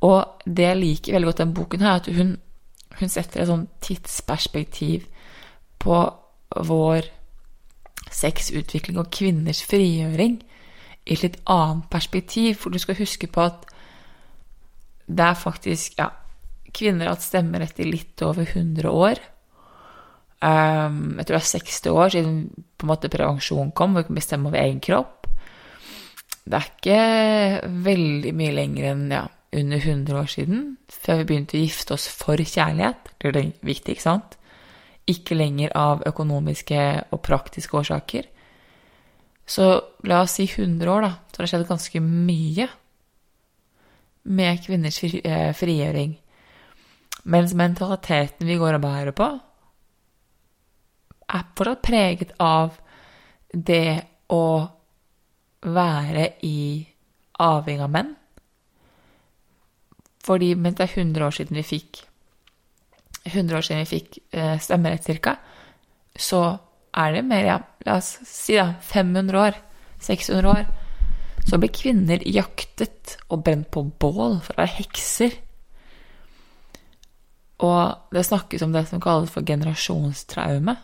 Og 0.01 0.43
det 0.47 0.65
jeg 0.65 0.81
liker 0.81 1.17
veldig 1.17 1.29
godt 1.29 1.43
den 1.43 1.55
boken, 1.55 1.81
her, 1.85 1.99
er 1.99 2.03
at 2.03 2.11
hun, 2.17 2.37
hun 3.01 3.13
setter 3.13 3.43
et 3.43 3.51
sånn 3.51 3.67
tidsperspektiv 3.85 5.09
på 5.83 5.99
vår 6.69 7.09
sexutvikling 8.15 9.01
og 9.01 9.11
kvinners 9.13 9.61
frigjøring 9.69 10.39
i 11.09 11.17
et 11.17 11.25
litt 11.25 11.41
annet 11.51 11.89
perspektiv. 11.93 12.63
For 12.63 12.73
du 12.73 12.81
skal 12.81 13.01
huske 13.01 13.29
på 13.31 13.45
at 13.45 13.67
det 15.09 15.25
er 15.25 15.41
faktisk 15.41 15.99
ja, 15.99 16.11
kvinner 16.75 17.09
har 17.09 17.17
hatt 17.17 17.27
stemmerett 17.27 17.81
i 17.81 17.89
litt 17.89 18.23
over 18.25 18.47
100 18.47 18.89
år. 18.93 19.21
Um, 20.39 21.17
jeg 21.19 21.27
tror 21.27 21.35
det 21.35 21.43
er 21.43 21.51
60 21.51 21.87
år 21.91 22.13
siden 22.15 22.35
på 22.79 22.87
en 22.87 22.93
måte 22.93 23.11
prevensjon 23.11 23.73
kom, 23.75 23.97
hvor 23.97 24.05
vi 24.05 24.11
kunne 24.11 24.21
bestemme 24.21 24.51
over 24.51 24.61
egen 24.61 24.83
kropp. 24.85 25.18
Det 26.49 26.57
er 26.57 26.69
ikke 26.69 27.73
veldig 27.85 28.33
mye 28.37 28.55
lenger 28.57 28.89
enn 28.93 29.05
ja, 29.13 29.27
under 29.59 29.83
100 29.83 30.17
år 30.17 30.29
siden 30.33 30.65
før 30.93 31.21
vi 31.21 31.29
begynte 31.29 31.59
å 31.59 31.63
gifte 31.63 31.97
oss 31.97 32.09
for 32.09 32.41
kjærlighet. 32.41 33.13
Det 33.21 33.33
er 33.33 33.51
viktig, 33.65 33.97
ikke 33.97 34.07
sant? 34.07 34.37
Ikke 35.09 35.37
lenger 35.37 35.75
av 35.77 36.05
økonomiske 36.09 36.85
og 37.13 37.23
praktiske 37.25 37.77
årsaker. 37.77 38.29
Så 39.49 39.69
la 40.09 40.23
oss 40.25 40.37
si 40.37 40.45
100 40.49 40.93
år, 40.93 41.05
da, 41.05 41.13
så 41.33 41.41
har 41.41 41.47
det 41.47 41.53
skjedd 41.53 41.69
ganske 41.69 42.03
mye 42.05 42.69
med 44.29 44.65
kvinners 44.65 44.99
eh, 45.05 45.53
frigjøring. 45.57 46.17
Mens 47.29 47.55
mentaliteten 47.57 48.49
vi 48.49 48.59
går 48.61 48.77
og 48.77 48.85
bærer 48.85 49.17
på, 49.17 49.29
er 51.29 51.49
fortsatt 51.57 51.85
preget 51.85 52.33
av 52.41 52.77
det 53.53 54.01
å 54.33 54.45
være 55.75 56.31
i 56.47 56.87
avhengig 57.39 57.85
av 57.85 57.93
menn. 57.95 58.15
Fordi 60.25 60.53
mens 60.59 60.77
det 60.79 60.89
er 60.89 61.01
100 61.01 61.27
år 61.27 61.37
siden 61.37 61.57
vi 61.57 61.67
fikk 61.67 62.03
100 63.29 63.57
år 63.57 63.65
siden 63.65 63.85
vi 63.85 63.99
fikk 63.99 64.19
eh, 64.33 64.57
stemmerett, 64.61 65.05
cirka, 65.05 65.37
så 66.17 66.43
er 66.97 67.13
det 67.13 67.25
mer, 67.29 67.45
ja, 67.45 67.59
la 67.87 67.99
oss 68.01 68.15
si 68.27 68.57
da, 68.57 68.73
500 68.83 69.41
år, 69.41 69.59
600 70.01 70.51
år, 70.51 70.65
så 71.49 71.59
blir 71.61 71.73
kvinner 71.73 72.25
jaktet 72.29 73.17
og 73.29 73.45
brent 73.45 73.71
på 73.73 73.85
bål 74.01 74.41
for 74.45 74.55
å 74.55 74.63
være 74.63 74.77
hekser. 74.79 75.37
Og 77.65 78.15
det 78.15 78.27
snakkes 78.27 78.63
om 78.65 78.75
det 78.75 78.85
som 78.91 79.03
kalles 79.03 79.33
for 79.33 79.47
generasjonstraume, 79.47 80.77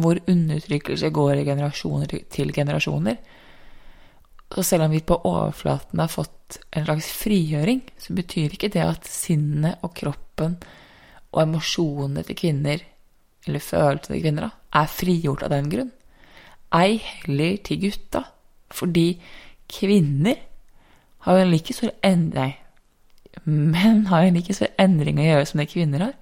hvor 0.00 0.20
undertrykkelse 0.30 1.10
går 1.10 1.40
i 1.40 1.46
generasjoner 1.48 2.12
til 2.30 2.52
generasjoner. 2.54 3.16
Og 4.50 4.64
selv 4.66 4.86
om 4.86 4.90
vi 4.90 5.02
på 5.06 5.20
overflaten 5.28 6.00
har 6.02 6.10
fått 6.10 6.58
en 6.74 6.86
slags 6.86 7.10
frigjøring, 7.20 7.84
så 7.98 8.14
betyr 8.16 8.56
ikke 8.56 8.72
det 8.74 8.82
at 8.82 9.06
sinnet 9.06 9.82
og 9.86 9.94
kroppen 9.94 10.56
og 11.30 11.42
emosjonene 11.44 12.24
til 12.26 12.38
kvinner, 12.38 12.82
eller 13.46 13.62
følelsene 13.62 14.16
til 14.16 14.24
kvinner, 14.24 14.50
er 14.74 14.90
frigjort 14.90 15.44
av 15.46 15.54
den 15.54 15.70
grunn. 15.70 15.92
Ei 16.74 16.98
heller 17.02 17.56
til 17.66 17.80
gutta. 17.86 18.24
Fordi 18.70 19.20
kvinner 19.70 20.38
har 21.26 21.38
en 21.38 21.50
like 21.50 21.74
stor 21.74 21.90
endring 22.06 22.54
Menn 23.44 24.06
har 24.06 24.26
en 24.26 24.34
like 24.34 24.54
stor 24.54 24.70
endring 24.78 25.20
å 25.20 25.24
gjøre 25.24 25.46
som 25.48 25.62
det 25.62 25.70
kvinner 25.70 26.04
har. 26.04 26.16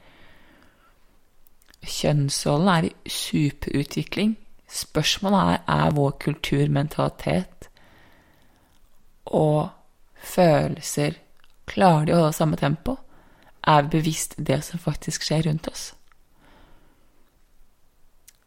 Kjønnsrollen 1.88 2.68
er 2.72 2.88
i 2.88 3.12
superutvikling. 3.12 4.36
Spørsmålet 4.68 5.54
er 5.56 5.62
er 5.74 5.94
vår 5.96 6.10
kulturmentalitet 6.20 7.67
og 9.34 9.68
følelser 10.18 11.18
Klarer 11.68 12.06
de 12.08 12.14
å 12.14 12.20
holde 12.22 12.32
samme 12.32 12.56
tempo? 12.56 12.94
Er 13.68 13.84
vi 13.84 13.98
bevisst 13.98 14.38
det 14.40 14.62
som 14.64 14.80
faktisk 14.80 15.26
skjer 15.26 15.42
rundt 15.44 15.68
oss? 15.68 15.90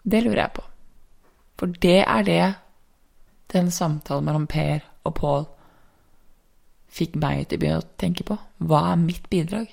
Det 0.01 0.23
lurer 0.23 0.41
jeg 0.41 0.53
på. 0.55 0.63
For 1.61 1.75
det 1.85 1.99
er 2.01 2.23
det 2.25 2.45
den 3.53 3.69
samtalen 3.71 4.25
mellom 4.25 4.47
Per 4.49 4.81
og 5.05 5.13
Pål 5.19 5.45
fikk 6.91 7.13
meg 7.21 7.45
til 7.45 7.59
å 7.59 7.61
begynne 7.61 7.83
å 7.83 7.89
tenke 8.01 8.25
på. 8.25 8.39
Hva 8.57 8.81
er 8.91 9.03
mitt 9.03 9.29
bidrag? 9.29 9.69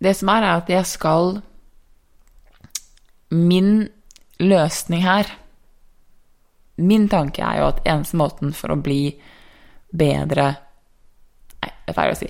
Det 0.00 0.14
som 0.16 0.32
er, 0.32 0.44
er 0.44 0.62
at 0.62 0.72
jeg 0.72 0.86
skal 0.88 1.40
Min 3.30 3.88
løsning 4.38 5.02
her 5.02 5.26
Min 6.76 7.08
tanke 7.08 7.42
er 7.42 7.60
jo 7.60 7.70
at 7.70 7.82
eneste 7.88 8.18
måten 8.20 8.52
for 8.56 8.74
å 8.74 8.80
bli 8.80 9.00
bedre 9.96 10.46
Nei, 11.56 11.70
det 11.72 11.92
er 11.92 11.96
feil 11.96 12.12
å 12.12 12.18
si. 12.18 12.28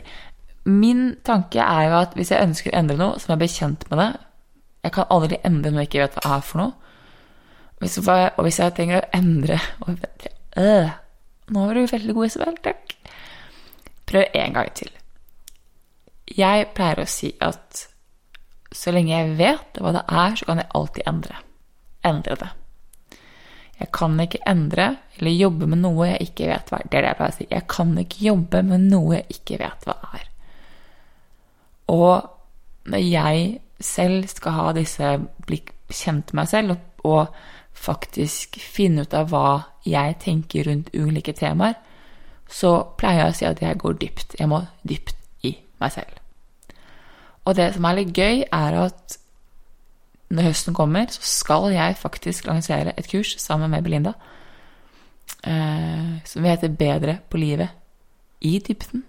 Min 0.70 1.02
tanke 1.26 1.62
er 1.62 1.88
jo 1.88 1.96
at 1.98 2.14
hvis 2.18 2.30
jeg 2.30 2.46
ønsker 2.46 2.72
å 2.72 2.78
endre 2.78 2.98
noe, 3.00 3.18
så 3.18 3.28
må 3.28 3.34
jeg 3.34 3.42
bli 3.42 3.52
kjent 3.54 3.86
med 3.90 4.00
det. 4.02 4.10
Jeg 4.86 4.94
kan 4.94 5.08
aldri 5.14 5.38
endre 5.46 5.72
noe 5.72 5.82
jeg 5.82 5.90
ikke 5.90 6.04
vet 6.04 6.18
hva 6.20 6.36
er 6.36 6.44
for 6.46 6.62
noe. 6.62 6.92
Hvis 7.82 7.98
jeg, 7.98 8.30
og 8.36 8.46
hvis 8.46 8.60
jeg 8.62 8.74
trenger 8.76 9.02
å 9.02 9.08
endre 9.18 9.58
øh, 10.56 10.94
Nå 11.52 11.64
var 11.66 11.76
du 11.76 11.82
veldig 11.90 12.14
god, 12.16 12.26
Isabel. 12.30 12.56
Takk. 12.64 12.94
Prøv 14.08 14.38
en 14.40 14.56
gang 14.56 14.70
til. 14.74 14.88
Jeg 16.36 16.70
pleier 16.74 17.02
å 17.02 17.10
si 17.10 17.34
at 17.44 17.84
så 18.74 18.94
lenge 18.94 19.12
jeg 19.12 19.36
vet 19.38 19.78
hva 19.82 19.92
det 19.94 20.02
er, 20.08 20.34
så 20.38 20.48
kan 20.48 20.62
jeg 20.62 20.72
alltid 20.78 21.10
endre. 21.12 21.38
Endre 22.06 22.38
det. 22.40 22.48
Jeg 23.76 23.90
kan 23.92 24.16
ikke 24.20 24.40
endre 24.48 24.86
eller 25.18 25.36
jobbe 25.36 25.68
med 25.68 25.82
noe 25.82 26.08
jeg 26.08 26.30
ikke 26.30 26.48
vet 26.48 26.70
hva 26.70 26.80
er. 26.80 26.88
Det 26.88 26.98
er 26.98 27.04
det 27.04 27.10
jeg 27.10 27.18
pleier 27.18 27.34
å 27.34 27.36
si. 27.36 27.48
Jeg 27.50 27.66
kan 27.72 27.92
ikke 28.00 28.24
jobbe 28.24 28.62
med 28.64 28.88
noe 28.90 29.18
jeg 29.18 29.36
ikke 29.36 29.60
vet 29.60 29.86
hva 29.88 29.96
er. 30.16 30.26
Og 31.92 32.90
når 32.90 33.04
jeg 33.04 33.46
selv 33.82 34.28
skal 34.32 34.56
ha 34.56 34.66
disse 34.76 35.12
blikk 35.46 35.74
kjent 35.92 36.32
med 36.32 36.40
meg 36.40 36.50
selv 36.50 36.76
og 37.06 37.34
faktisk 37.76 38.56
finne 38.58 39.04
ut 39.04 39.14
av 39.14 39.28
hva 39.30 39.48
jeg 39.86 40.16
tenker 40.24 40.66
rundt 40.70 40.94
ulike 40.96 41.34
temaer, 41.36 41.76
så 42.48 42.72
pleier 42.98 43.26
jeg 43.26 43.34
å 43.34 43.36
si 43.36 43.46
at 43.48 43.62
jeg 43.62 43.78
går 43.82 43.98
dypt. 44.00 44.38
Jeg 44.38 44.48
må 44.50 44.62
dypt 44.86 45.14
i 45.46 45.52
meg 45.82 45.92
selv. 45.94 46.22
Og 47.46 47.54
det 47.58 47.72
som 47.76 47.86
er 47.86 47.98
litt 48.00 48.16
gøy, 48.16 48.42
er 48.50 48.78
at 48.86 49.18
når 50.28 50.48
høsten 50.48 50.74
kommer, 50.74 51.06
så 51.10 51.22
skal 51.22 51.70
jeg 51.74 51.98
faktisk 52.00 52.46
lansere 52.48 52.94
et 52.98 53.08
kurs 53.10 53.36
sammen 53.38 53.70
med 53.70 53.84
Belinda 53.86 54.12
eh, 55.46 56.16
som 56.26 56.44
heter 56.44 56.74
Bedre 56.74 57.18
på 57.30 57.38
livet 57.38 57.68
i 58.40 58.58
dybden. 58.58 59.04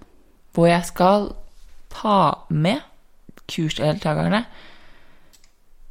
Hvor 0.54 0.70
jeg 0.70 0.86
skal 0.86 1.32
ta 1.94 2.46
med 2.50 2.86
kursdeltakerne 3.48 4.44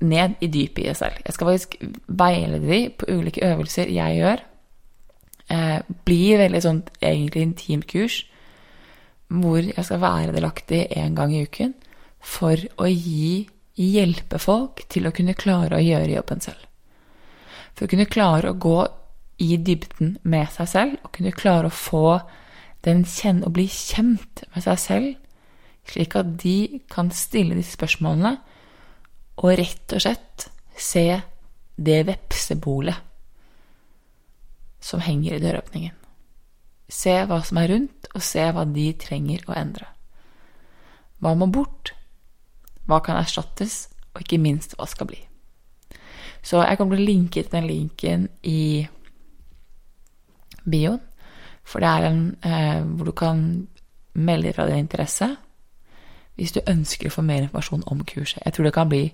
ned 0.00 0.36
i 0.40 0.46
dypet 0.46 0.84
i 0.84 0.88
det 0.88 0.96
selv. 0.96 1.18
Jeg 1.24 1.34
skal 1.34 1.46
faktisk 1.46 1.76
veilede 2.06 2.66
dem 2.68 2.92
på 2.98 3.06
ulike 3.08 3.44
øvelser 3.46 3.90
jeg 3.90 4.16
gjør. 4.20 4.44
Eh, 5.50 5.80
blir 6.04 6.38
veldig 6.42 6.62
sånn 6.62 6.82
egentlig 7.00 7.42
intimt 7.46 7.86
kurs 7.90 8.24
hvor 9.26 9.58
jeg 9.58 9.84
skal 9.84 10.00
være 10.02 10.34
delaktig 10.34 10.84
én 10.94 11.14
gang 11.18 11.32
i 11.34 11.42
uken 11.46 11.72
for 12.22 12.60
å 12.78 12.86
gi 12.90 13.46
hjelpe 13.76 14.38
folk 14.40 14.84
til 14.92 15.08
å 15.08 15.12
kunne 15.14 15.36
klare 15.36 15.76
å 15.76 15.84
gjøre 15.84 16.14
jobben 16.14 16.42
selv. 16.44 16.62
For 17.76 17.86
å 17.86 17.92
kunne 17.92 18.08
klare 18.08 18.52
å 18.52 18.58
gå 18.58 18.78
i 19.44 19.56
dybden 19.60 20.16
med 20.24 20.48
seg 20.54 20.70
selv, 20.72 20.98
og 21.04 21.12
kunne 21.16 21.34
klare 21.36 21.68
å 21.68 21.74
få 21.74 22.18
den 22.86 23.04
kjenne, 23.04 23.44
å 23.44 23.52
bli 23.52 23.66
kjent 23.68 24.46
med 24.54 24.64
seg 24.64 24.80
selv, 24.80 25.10
slik 25.86 26.16
at 26.18 26.36
de 26.40 26.80
kan 26.90 27.12
stille 27.14 27.56
disse 27.58 27.76
spørsmålene 27.76 28.36
og 29.36 29.52
rett 29.60 29.92
og 29.92 30.02
slett 30.02 30.48
se 30.76 31.20
det 31.76 32.00
vepsebolet 32.08 33.04
som 34.80 35.02
henger 35.04 35.36
i 35.36 35.42
døråpningen. 35.42 35.94
Se 36.88 37.12
hva 37.26 37.40
som 37.44 37.58
er 37.60 37.70
rundt, 37.72 38.08
og 38.14 38.22
se 38.22 38.44
hva 38.54 38.64
de 38.70 38.86
trenger 39.02 39.42
å 39.50 39.56
endre. 39.58 39.88
Hva 41.18 41.34
må 41.34 41.48
bort? 41.50 41.95
Hva 42.86 43.00
kan 43.04 43.18
erstattes, 43.18 43.88
og 44.14 44.22
ikke 44.22 44.40
minst 44.42 44.76
hva 44.78 44.86
skal 44.88 45.10
bli. 45.10 45.18
Så 46.46 46.62
jeg 46.62 46.78
kommer 46.78 46.96
til 46.96 47.02
å 47.02 47.10
linke 47.10 47.42
til 47.42 47.52
den 47.52 47.66
linken 47.66 48.28
i 48.46 48.86
bioen, 50.66 51.00
for 51.66 51.82
det 51.82 51.90
er 51.90 52.06
en 52.06 52.20
eh, 52.46 52.82
hvor 52.86 53.10
du 53.10 53.14
kan 53.18 53.40
melde 54.14 54.52
fra 54.54 54.68
din 54.68 54.84
interesse 54.86 55.28
hvis 56.36 56.52
du 56.52 56.60
ønsker 56.68 57.08
å 57.08 57.14
få 57.14 57.24
mer 57.24 57.46
informasjon 57.46 57.86
om 57.90 58.04
kurset. 58.04 58.42
Jeg 58.44 58.54
tror 58.54 58.66
det 58.68 58.74
kan 58.76 58.90
bli 58.90 59.04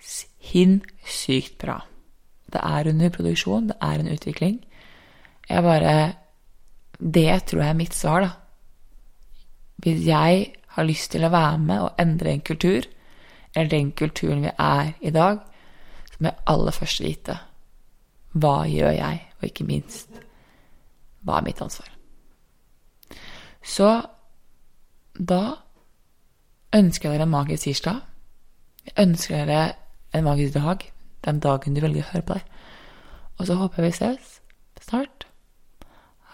sinnssykt 0.00 1.56
bra. 1.58 1.80
Det 2.46 2.60
er 2.62 2.88
under 2.92 3.10
produksjon, 3.10 3.68
det 3.72 3.76
er 3.82 4.00
en 4.00 4.12
utvikling. 4.14 4.60
Jeg 5.48 5.62
bare 5.62 6.14
Det 6.98 7.42
tror 7.46 7.60
jeg 7.60 7.68
er 7.68 7.74
mitt 7.74 7.94
svar, 7.94 8.20
da. 8.20 8.30
Hvis 9.82 10.06
jeg 10.06 10.54
har 10.74 10.86
lyst 10.86 11.12
til 11.14 11.24
å 11.24 11.32
være 11.32 11.58
med 11.62 11.82
og 11.86 12.00
endre 12.02 12.32
en 12.34 12.44
kultur, 12.44 12.86
eller 13.54 13.70
den 13.70 13.92
kulturen 13.92 14.42
vi 14.42 14.52
er 14.58 14.94
i 15.00 15.12
dag, 15.14 15.38
så 16.10 16.20
må 16.20 16.30
jeg 16.30 16.46
aller 16.50 16.74
først 16.74 17.02
vite 17.04 17.38
hva 18.34 18.64
gjør 18.66 18.96
jeg, 18.96 19.20
og 19.38 19.46
ikke 19.46 19.66
minst 19.68 20.16
hva 21.22 21.38
er 21.38 21.46
mitt 21.46 21.62
ansvar. 21.62 21.90
Så 23.64 23.90
da 25.14 25.42
ønsker 26.74 27.08
jeg 27.08 27.14
dere 27.14 27.28
en 27.28 27.32
magisk 27.32 27.68
tirsdag. 27.68 28.00
Jeg 28.84 28.96
ønsker 29.06 29.46
dere 29.46 29.60
en 30.14 30.26
magisk 30.26 30.58
dag, 30.58 30.82
den 31.24 31.40
dagen 31.40 31.76
du 31.76 31.80
velger 31.84 32.02
å 32.02 32.10
høre 32.10 32.26
på 32.26 32.38
deg. 32.40 32.50
Og 33.38 33.46
så 33.46 33.56
håper 33.58 33.82
jeg 33.82 33.92
vi 33.92 33.98
ses 34.00 34.34
snart. 34.84 35.26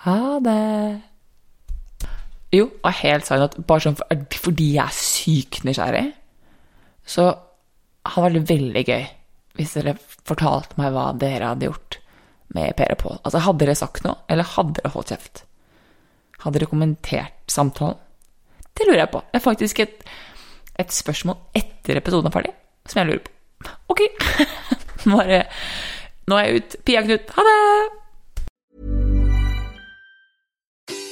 Ha 0.05 0.41
det. 0.43 1.10
Jo, 2.55 2.67
og 2.83 2.97
helt 3.03 3.29
seriøst, 3.29 3.61
bare 3.67 3.85
sånn 3.85 3.97
for, 3.99 4.27
fordi 4.43 4.73
jeg 4.75 4.83
er 4.83 4.97
sykt 4.97 5.63
nysgjerrig, 5.67 6.09
så 7.07 7.29
hadde 8.11 8.31
det 8.33 8.41
vært 8.41 8.51
veldig 8.51 8.85
gøy 8.89 9.05
hvis 9.59 9.75
dere 9.77 9.97
fortalte 10.27 10.79
meg 10.79 10.95
hva 10.95 11.11
dere 11.19 11.53
hadde 11.53 11.69
gjort 11.69 11.99
med 12.55 12.75
Per 12.79 12.95
og 12.95 13.01
Pål. 13.03 13.19
Altså, 13.19 13.43
hadde 13.45 13.65
dere 13.65 13.77
sagt 13.79 14.07
noe, 14.07 14.19
eller 14.31 14.49
hadde 14.57 14.79
dere 14.79 14.93
holdt 14.95 15.13
kjeft? 15.13 15.43
Hadde 16.43 16.59
dere 16.59 16.71
kommentert 16.71 17.37
samtalen? 17.51 17.99
Det 18.75 18.87
lurer 18.87 19.05
jeg 19.05 19.13
på. 19.13 19.23
Det 19.31 19.39
er 19.39 19.45
faktisk 19.45 19.83
et, 19.85 20.05
et 20.81 20.95
spørsmål 20.95 21.39
etter 21.59 22.01
episoden 22.01 22.31
er 22.31 22.35
ferdig, 22.35 22.55
som 22.89 23.03
jeg 23.03 23.11
lurer 23.11 23.25
på. 23.27 23.35
Ok. 23.93 24.05
nå, 25.11 25.21
er 25.23 25.51
nå 26.31 26.39
er 26.39 26.49
jeg 26.49 26.63
ut. 26.63 26.79
Pia 26.87 27.05
Knut, 27.07 27.35
ha 27.37 27.47
det! 27.51 28.00